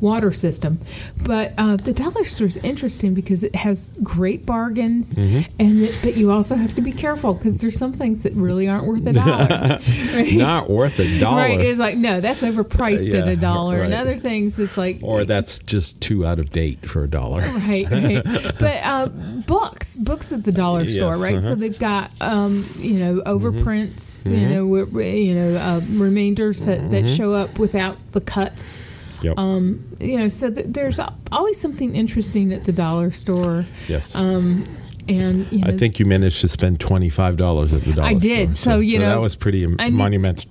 water 0.02 0.32
system. 0.34 0.80
But 1.24 1.54
uh, 1.58 1.78
the 1.78 1.94
dollar 1.94 2.26
store 2.26 2.48
is 2.48 2.58
interesting 2.58 3.14
because 3.14 3.44
it 3.44 3.56
has 3.56 3.96
great 4.04 4.46
bargains, 4.46 5.14
Mm-hmm. 5.14 5.52
and 5.60 5.82
it, 5.84 5.98
but 6.04 6.18
you 6.18 6.32
also 6.32 6.56
have 6.56 6.74
to 6.76 6.82
be 6.82 6.92
careful 6.92 7.34
because 7.36 7.58
there's 7.60 7.78
some 7.78 7.94
things 7.94 8.24
that 8.24 8.34
really 8.34 8.68
aren't 8.68 8.86
worth 8.86 9.06
a 9.06 9.14
dollar. 9.14 9.48
right? 10.14 10.34
Not 10.34 10.70
worth 10.70 11.00
a 11.00 11.20
dollar. 11.20 11.38
Right, 11.38 11.60
it's 11.62 11.80
like 11.80 11.98
no, 11.98 12.20
that's 12.22 12.42
overpriced 12.42 13.14
at 13.14 13.26
Yeah, 13.28 13.32
a 13.34 13.36
dollar, 13.36 13.82
and 13.84 13.94
other 13.94 14.16
things 14.18 14.58
it's 14.60 14.78
like 14.78 14.98
or 15.04 15.24
that's 15.26 15.60
just 15.60 16.02
too 16.02 16.26
out 16.26 16.40
of 16.40 16.50
date 16.52 16.86
for 16.90 17.04
a 17.04 17.08
dollar. 17.10 17.42
right, 17.42 17.90
right. 17.92 18.24
but 18.60 18.80
uh, 18.84 19.08
books, 19.48 19.98
books 19.98 20.32
at 20.32 20.44
the 20.44 20.52
dollar 20.52 20.84
Yes, 20.84 20.96
store, 20.96 21.18
right? 21.18 21.40
So 21.42 21.48
uh-huh. 21.52 21.56
they've 21.56 21.78
got 21.80 22.12
um, 22.22 22.68
you 22.78 22.94
know 23.00 23.22
overprints, 23.26 24.26
you 24.26 24.32
Mm-hmm. 24.38 24.50
know, 24.50 24.64
wi- 24.66 24.86
wi- 24.86 25.14
you 25.16 25.36
know 25.36 25.56
uh, 25.58 25.82
remainders 25.92 26.64
that, 26.66 26.90
that 26.92 27.10
show 27.10 27.34
up 27.34 27.60
without 27.60 27.98
the 28.14 28.22
cuts. 28.22 28.80
Yep. 29.22 29.38
Um, 29.38 29.86
you 30.00 30.18
know, 30.18 30.28
so 30.28 30.50
th- 30.52 30.68
there's 30.70 31.00
always 31.32 31.60
something 31.62 31.96
interesting 31.96 32.52
at 32.54 32.64
the 32.66 32.72
dollar 32.72 33.12
store. 33.12 33.66
yes. 33.88 34.16
Um, 34.16 34.66
and 35.10 35.52
you 35.52 35.60
know, 35.60 35.74
I 35.74 35.78
think 35.78 36.00
you 36.00 36.06
managed 36.06 36.42
to 36.42 36.48
spend 36.48 36.80
twenty 36.80 37.10
five 37.10 37.36
dollars 37.38 37.74
at 37.74 37.82
the 37.82 37.94
dollar. 37.94 38.08
I 38.08 38.14
did. 38.14 38.56
store. 38.58 38.74
So, 38.74 38.80
you 38.80 39.00
know, 39.00 39.10
that 39.10 39.22
was 39.22 39.36
pretty 39.36 39.66
need- 39.66 39.94
monumental. 39.94 40.50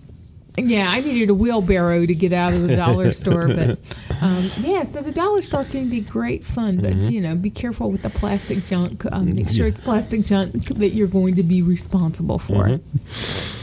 Yeah, 0.59 0.91
I 0.91 1.01
needed 1.01 1.31
a 1.31 1.35
wheelbarrow 1.35 2.05
to 2.05 2.15
get 2.15 2.33
out 2.33 2.53
of 2.53 2.67
the 2.67 2.75
dollar 2.77 3.13
store, 3.23 3.47
but 3.47 3.79
um, 4.21 4.51
yeah. 4.61 4.83
So 4.83 5.01
the 5.01 5.13
dollar 5.13 5.41
store 5.43 5.65
can 5.65 5.89
be 5.89 6.01
great 6.01 6.45
fun, 6.45 6.79
but 6.79 6.93
Mm-hmm. 6.95 7.11
you 7.11 7.21
know, 7.21 7.35
be 7.37 7.51
careful 7.51 7.91
with 7.91 8.03
the 8.03 8.11
plastic 8.11 8.67
junk. 8.67 9.05
Um, 9.11 9.27
make 9.35 9.49
sure 9.49 9.67
it's 9.69 9.81
plastic 9.81 10.27
junk 10.27 10.53
that 10.75 10.89
you're 10.91 11.07
going 11.07 11.37
to 11.37 11.45
be 11.45 11.63
responsible 11.63 12.39
for. 12.41 12.65
Mm-hmm. 12.67 13.60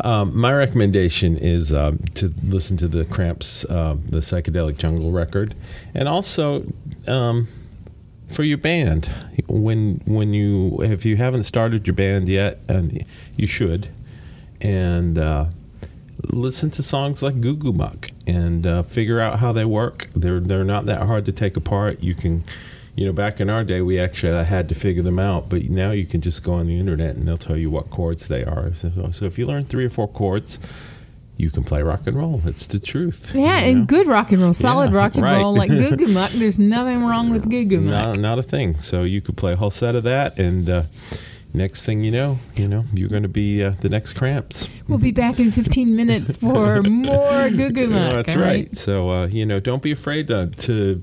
Um, 0.00 0.36
my 0.36 0.52
recommendation 0.52 1.36
is 1.36 1.72
um, 1.72 1.98
to 2.14 2.34
listen 2.42 2.76
to 2.78 2.88
the 2.88 3.04
Cramps, 3.04 3.64
uh, 3.66 3.96
the 4.06 4.18
psychedelic 4.18 4.76
jungle 4.76 5.12
record, 5.12 5.54
and 5.94 6.08
also 6.08 6.64
um, 7.06 7.46
for 8.28 8.42
your 8.42 8.58
band 8.58 9.06
when 9.48 10.00
when 10.04 10.32
you 10.32 10.78
if 10.82 11.04
you 11.04 11.16
haven't 11.16 11.44
started 11.44 11.86
your 11.86 11.94
band 11.94 12.28
yet, 12.28 12.58
and 12.68 13.04
you 13.36 13.46
should, 13.46 13.88
and 14.60 15.18
uh, 15.18 15.46
listen 16.32 16.70
to 16.70 16.82
songs 16.82 17.22
like 17.22 17.40
Goo 17.40 17.56
Goo 17.56 17.72
Muck 17.72 18.10
and 18.26 18.66
uh, 18.66 18.82
figure 18.82 19.20
out 19.20 19.38
how 19.38 19.52
they 19.52 19.64
work. 19.64 20.08
They're 20.14 20.40
they're 20.40 20.64
not 20.64 20.86
that 20.86 21.02
hard 21.02 21.24
to 21.26 21.32
take 21.32 21.56
apart. 21.56 22.02
You 22.02 22.14
can. 22.14 22.44
You 22.96 23.06
know, 23.06 23.12
back 23.12 23.40
in 23.40 23.50
our 23.50 23.64
day, 23.64 23.80
we 23.80 23.98
actually 23.98 24.44
had 24.44 24.68
to 24.68 24.74
figure 24.74 25.02
them 25.02 25.18
out, 25.18 25.48
but 25.48 25.64
now 25.68 25.90
you 25.90 26.06
can 26.06 26.20
just 26.20 26.42
go 26.44 26.52
on 26.54 26.66
the 26.66 26.78
internet 26.78 27.16
and 27.16 27.26
they'll 27.26 27.36
tell 27.36 27.56
you 27.56 27.68
what 27.68 27.90
chords 27.90 28.28
they 28.28 28.44
are. 28.44 28.72
So, 28.74 29.10
so 29.12 29.24
if 29.24 29.36
you 29.36 29.46
learn 29.46 29.64
three 29.64 29.84
or 29.84 29.90
four 29.90 30.06
chords, 30.06 30.60
you 31.36 31.50
can 31.50 31.64
play 31.64 31.82
rock 31.82 32.06
and 32.06 32.16
roll. 32.16 32.40
It's 32.44 32.66
the 32.66 32.78
truth. 32.78 33.32
Yeah, 33.34 33.64
you 33.64 33.72
and 33.72 33.88
good 33.88 34.06
rock 34.06 34.30
and 34.30 34.40
roll, 34.40 34.52
solid 34.52 34.92
Yeah, 34.92 34.98
rock 34.98 35.14
and 35.16 35.24
right. 35.24 35.38
roll, 35.38 35.52
like 35.56 35.68
Goo 35.80 35.96
Goo 35.96 36.06
Muck. 36.06 36.30
There's 36.30 36.60
nothing 36.60 37.02
wrong 37.04 37.30
with 37.30 37.50
Goo 37.50 37.64
Goo 37.64 37.80
Muck. 37.80 37.90
Not, 37.92 38.18
not 38.18 38.38
a 38.38 38.44
thing. 38.44 38.76
So 38.78 39.02
you 39.02 39.20
could 39.20 39.36
play 39.36 39.54
a 39.54 39.56
whole 39.56 39.72
set 39.72 39.96
of 39.96 40.04
that, 40.04 40.38
and 40.38 40.70
uh, 40.70 40.82
next 41.52 41.82
thing 41.84 42.04
you 42.04 42.12
know, 42.12 42.38
you 42.54 42.68
know, 42.68 42.84
you're 42.92 43.08
going 43.08 43.24
to 43.24 43.28
be 43.28 43.64
uh, 43.64 43.70
the 43.80 43.88
next 43.88 44.12
Cramps. 44.12 44.68
We'll 44.86 44.98
be 44.98 45.10
back 45.10 45.40
in 45.40 45.50
15 45.50 45.96
minutes 45.96 46.36
for 46.44 46.80
more 46.84 47.50
Goo 47.50 47.70
Goo 47.70 47.90
Muck. 47.90 48.10
Yeah, 48.12 48.22
that's 48.22 48.36
all 48.36 48.42
right. 48.42 48.78
So 48.78 49.10
uh, 49.10 49.26
you 49.26 49.44
know, 49.44 49.58
don't 49.58 49.82
be 49.82 49.90
afraid 49.90 50.28
to, 50.28 50.46
to 50.46 51.02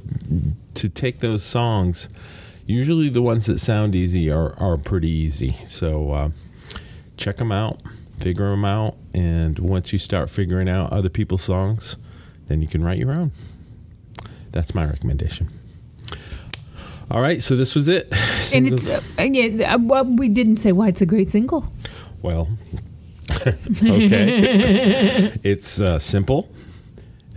to 0.75 0.89
take 0.89 1.19
those 1.19 1.43
songs. 1.43 2.07
Usually, 2.65 3.10
the 3.10 3.21
ones 3.21 3.45
that 3.47 3.60
sound 3.60 3.95
easy 3.95 4.29
are 4.29 4.57
are 4.60 4.77
pretty 4.77 5.10
easy. 5.10 5.57
So 5.65 6.12
uh, 6.12 6.29
check 7.17 7.38
them 7.38 7.51
out, 7.51 7.81
figure 8.19 8.49
them 8.49 8.65
out, 8.65 8.95
and 9.13 9.57
once 9.60 9.91
you 9.91 9.99
start 9.99 10.29
figuring 10.29 10.69
out 10.69 10.91
other 10.91 11.10
people's 11.10 11.43
songs, 11.43 11.97
then 12.47 12.62
you 12.62 12.67
can 12.67 12.84
write 12.84 12.97
your 12.97 13.12
own. 13.12 13.31
That's 14.51 14.73
my 14.75 14.86
recommendation. 14.86 15.49
All 17.10 17.21
right, 17.21 17.43
so 17.43 17.57
this 17.57 17.75
was 17.75 17.88
it. 17.88 18.13
And 18.53 18.67
it's 18.67 18.89
uh, 18.89 19.01
yeah. 19.19 19.75
uh, 19.75 19.77
Well, 19.79 20.05
we 20.05 20.29
didn't 20.29 20.57
say 20.57 20.71
why 20.71 20.88
it's 20.89 21.01
a 21.01 21.05
great 21.05 21.31
single. 21.31 21.71
Well, 22.21 22.49
okay. 23.31 25.34
it's 25.43 25.79
uh, 25.79 25.99
simple. 25.99 26.49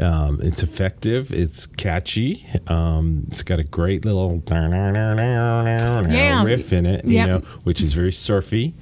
Um, 0.00 0.40
it's 0.42 0.62
effective. 0.62 1.33
It's 1.33 1.66
catchy. 1.66 2.44
Um, 2.66 3.24
it's 3.28 3.42
got 3.42 3.61
a 3.61 3.64
great 3.64 4.04
little 4.04 4.42
Yeah. 4.48 6.42
riff 6.44 6.72
in 6.72 6.85
it, 6.87 7.04
you 7.04 7.14
Yep. 7.14 7.28
know, 7.28 7.38
which 7.62 7.80
is 7.80 7.92
very 7.94 8.12
surfy. 8.12 8.74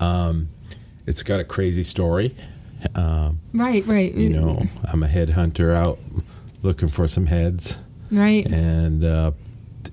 Um, 0.00 0.48
it's 1.06 1.22
got 1.22 1.40
a 1.40 1.44
crazy 1.44 1.82
story. 1.82 2.34
Um, 2.94 3.38
Right, 3.52 3.84
right. 3.86 4.12
you 4.14 4.28
know, 4.28 4.64
I'm 4.84 5.02
a 5.02 5.08
headhunter 5.08 5.74
out 5.74 5.98
looking 6.62 6.88
for 6.88 7.06
some 7.08 7.26
heads, 7.26 7.76
right. 8.10 8.44
and 8.46 9.04
uh, 9.04 9.30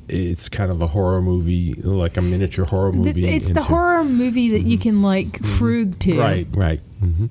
it's 0.07 0.49
kind 0.49 0.71
of 0.71 0.81
a 0.81 0.87
horror 0.87 1.21
movie, 1.21 1.73
like 1.83 2.17
a 2.17 2.21
miniature 2.21 2.65
horror 2.65 2.91
movie. 2.91 3.25
It's 3.27 3.51
the 3.51 3.61
horror 3.63 4.03
movie 4.03 4.49
that 4.51 4.61
you 4.61 4.77
can 4.77 5.01
like 5.01 5.39
frug 5.39 5.97
to. 5.99 6.09
Mm-hmm. 6.11 6.19
Right, 6.19 6.47
right. 6.53 6.79
hmm 6.99 7.25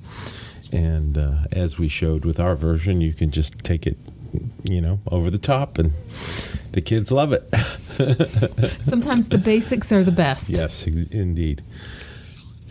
And 0.73 1.17
uh, 1.17 1.33
as 1.53 1.79
we 1.79 1.89
showed 1.89 2.25
with 2.25 2.39
our 2.39 2.55
version, 2.55 3.01
you 3.01 3.13
can 3.15 3.31
just 3.31 3.59
take 3.65 3.87
it, 3.87 3.97
you 4.65 4.81
know, 4.81 5.01
over 5.11 5.31
the 5.31 5.39
top, 5.39 5.79
and 5.79 5.93
the 6.73 6.81
kids 6.81 7.11
love 7.11 7.33
it. 7.33 7.49
Sometimes 8.83 9.29
the 9.31 9.39
basics 9.39 9.91
are 9.93 10.05
the 10.05 10.13
best. 10.13 10.51
yes, 10.51 10.87
ex- 10.87 10.97
indeed. 11.11 11.63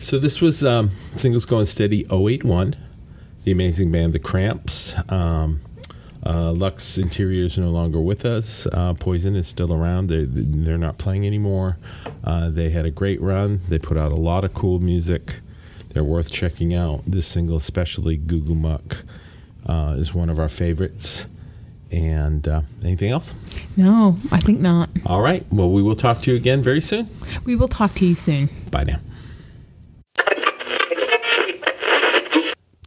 So 0.00 0.18
this 0.18 0.40
was 0.40 0.62
um, 0.64 0.90
Singles 1.16 1.44
Going 1.44 1.66
Steady 1.66 2.04
081, 2.10 2.76
the 3.44 3.50
amazing 3.50 3.90
band 3.90 4.12
The 4.12 4.20
Cramps. 4.20 4.94
Um, 5.10 5.60
uh, 6.24 6.52
Lux 6.52 6.98
Interior 6.98 7.44
is 7.44 7.58
no 7.58 7.70
longer 7.70 8.00
with 8.00 8.24
us. 8.24 8.66
Uh, 8.66 8.94
Poison 8.94 9.34
is 9.34 9.48
still 9.48 9.72
around. 9.72 10.08
They're, 10.08 10.26
they're 10.26 10.78
not 10.78 10.98
playing 10.98 11.26
anymore. 11.26 11.78
Uh, 12.22 12.48
they 12.50 12.70
had 12.70 12.84
a 12.86 12.90
great 12.90 13.20
run. 13.20 13.60
They 13.68 13.78
put 13.78 13.96
out 13.98 14.12
a 14.12 14.16
lot 14.16 14.44
of 14.44 14.54
cool 14.54 14.78
music. 14.78 15.40
They're 15.98 16.04
worth 16.04 16.30
checking 16.30 16.74
out. 16.74 17.02
This 17.08 17.26
single, 17.26 17.56
especially 17.56 18.16
Goo 18.16 18.40
Goo 18.40 18.54
Muck, 18.54 18.98
uh, 19.66 19.96
is 19.98 20.14
one 20.14 20.30
of 20.30 20.38
our 20.38 20.48
favorites. 20.48 21.24
And 21.90 22.46
uh, 22.46 22.60
anything 22.84 23.10
else? 23.10 23.32
No, 23.76 24.16
I 24.30 24.38
think 24.38 24.60
not. 24.60 24.90
All 25.04 25.20
right. 25.20 25.44
Well, 25.50 25.68
we 25.68 25.82
will 25.82 25.96
talk 25.96 26.22
to 26.22 26.30
you 26.30 26.36
again 26.36 26.62
very 26.62 26.80
soon. 26.80 27.08
We 27.44 27.56
will 27.56 27.66
talk 27.66 27.94
to 27.94 28.06
you 28.06 28.14
soon. 28.14 28.48
Bye 28.70 28.84
now. 28.84 29.00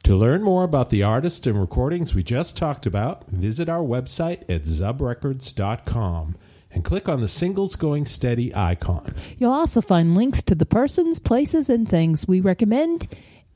To 0.04 0.16
learn 0.16 0.42
more 0.42 0.64
about 0.64 0.90
the 0.90 1.04
artists 1.04 1.46
and 1.46 1.60
recordings 1.60 2.16
we 2.16 2.24
just 2.24 2.56
talked 2.56 2.86
about, 2.86 3.28
visit 3.28 3.68
our 3.68 3.84
website 3.84 4.44
at 4.50 4.64
zubrecords.com 4.64 6.38
and 6.74 6.84
click 6.84 7.10
on 7.10 7.22
the 7.22 7.28
Singles 7.28 7.76
Going 7.76 8.06
Steady 8.06 8.54
icon. 8.56 9.14
You'll 9.38 9.52
also 9.52 9.82
find 9.82 10.16
links 10.16 10.44
to 10.44 10.56
the 10.56 10.66
persons, 10.66 11.20
places, 11.20 11.70
and 11.70 11.88
things 11.88 12.28
we 12.28 12.40
recommend, 12.40 13.08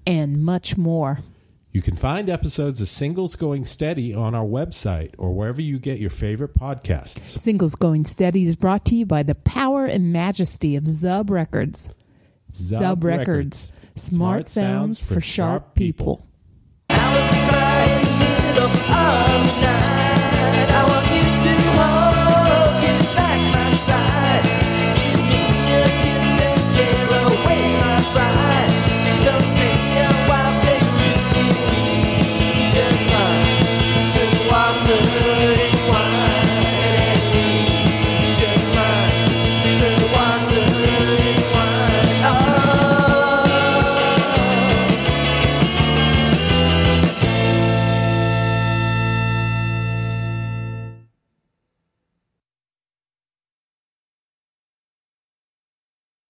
and 0.06 0.44
much 0.44 0.78
more. 0.78 1.20
You 1.72 1.82
can 1.82 1.98
find 1.98 2.30
episodes 2.30 2.80
of 2.80 2.88
Singles 2.88 3.36
Going 3.36 3.66
Steady 3.66 4.14
on 4.14 4.34
our 4.34 4.46
website 4.46 5.14
or 5.18 5.34
wherever 5.34 5.62
you 5.62 5.78
get 5.78 6.00
your 6.00 6.10
favorite 6.10 6.58
podcasts. 6.58 7.20
Singles 7.38 7.76
Going 7.76 8.06
Steady 8.06 8.48
is 8.48 8.56
brought 8.56 8.86
to 8.86 8.96
you 8.96 9.06
by 9.06 9.24
the 9.24 9.36
power 9.36 9.86
and 9.86 10.14
majesty 10.14 10.78
of 10.78 10.86
Zub 10.86 11.30
Records. 11.30 11.90
Zub 12.50 12.80
Zub 12.80 13.04
Records. 13.04 13.70
Records. 13.70 13.72
Smart 13.98 14.48
sounds 14.48 15.06
for 15.06 15.20
sharp 15.20 15.76
people. 15.76 16.26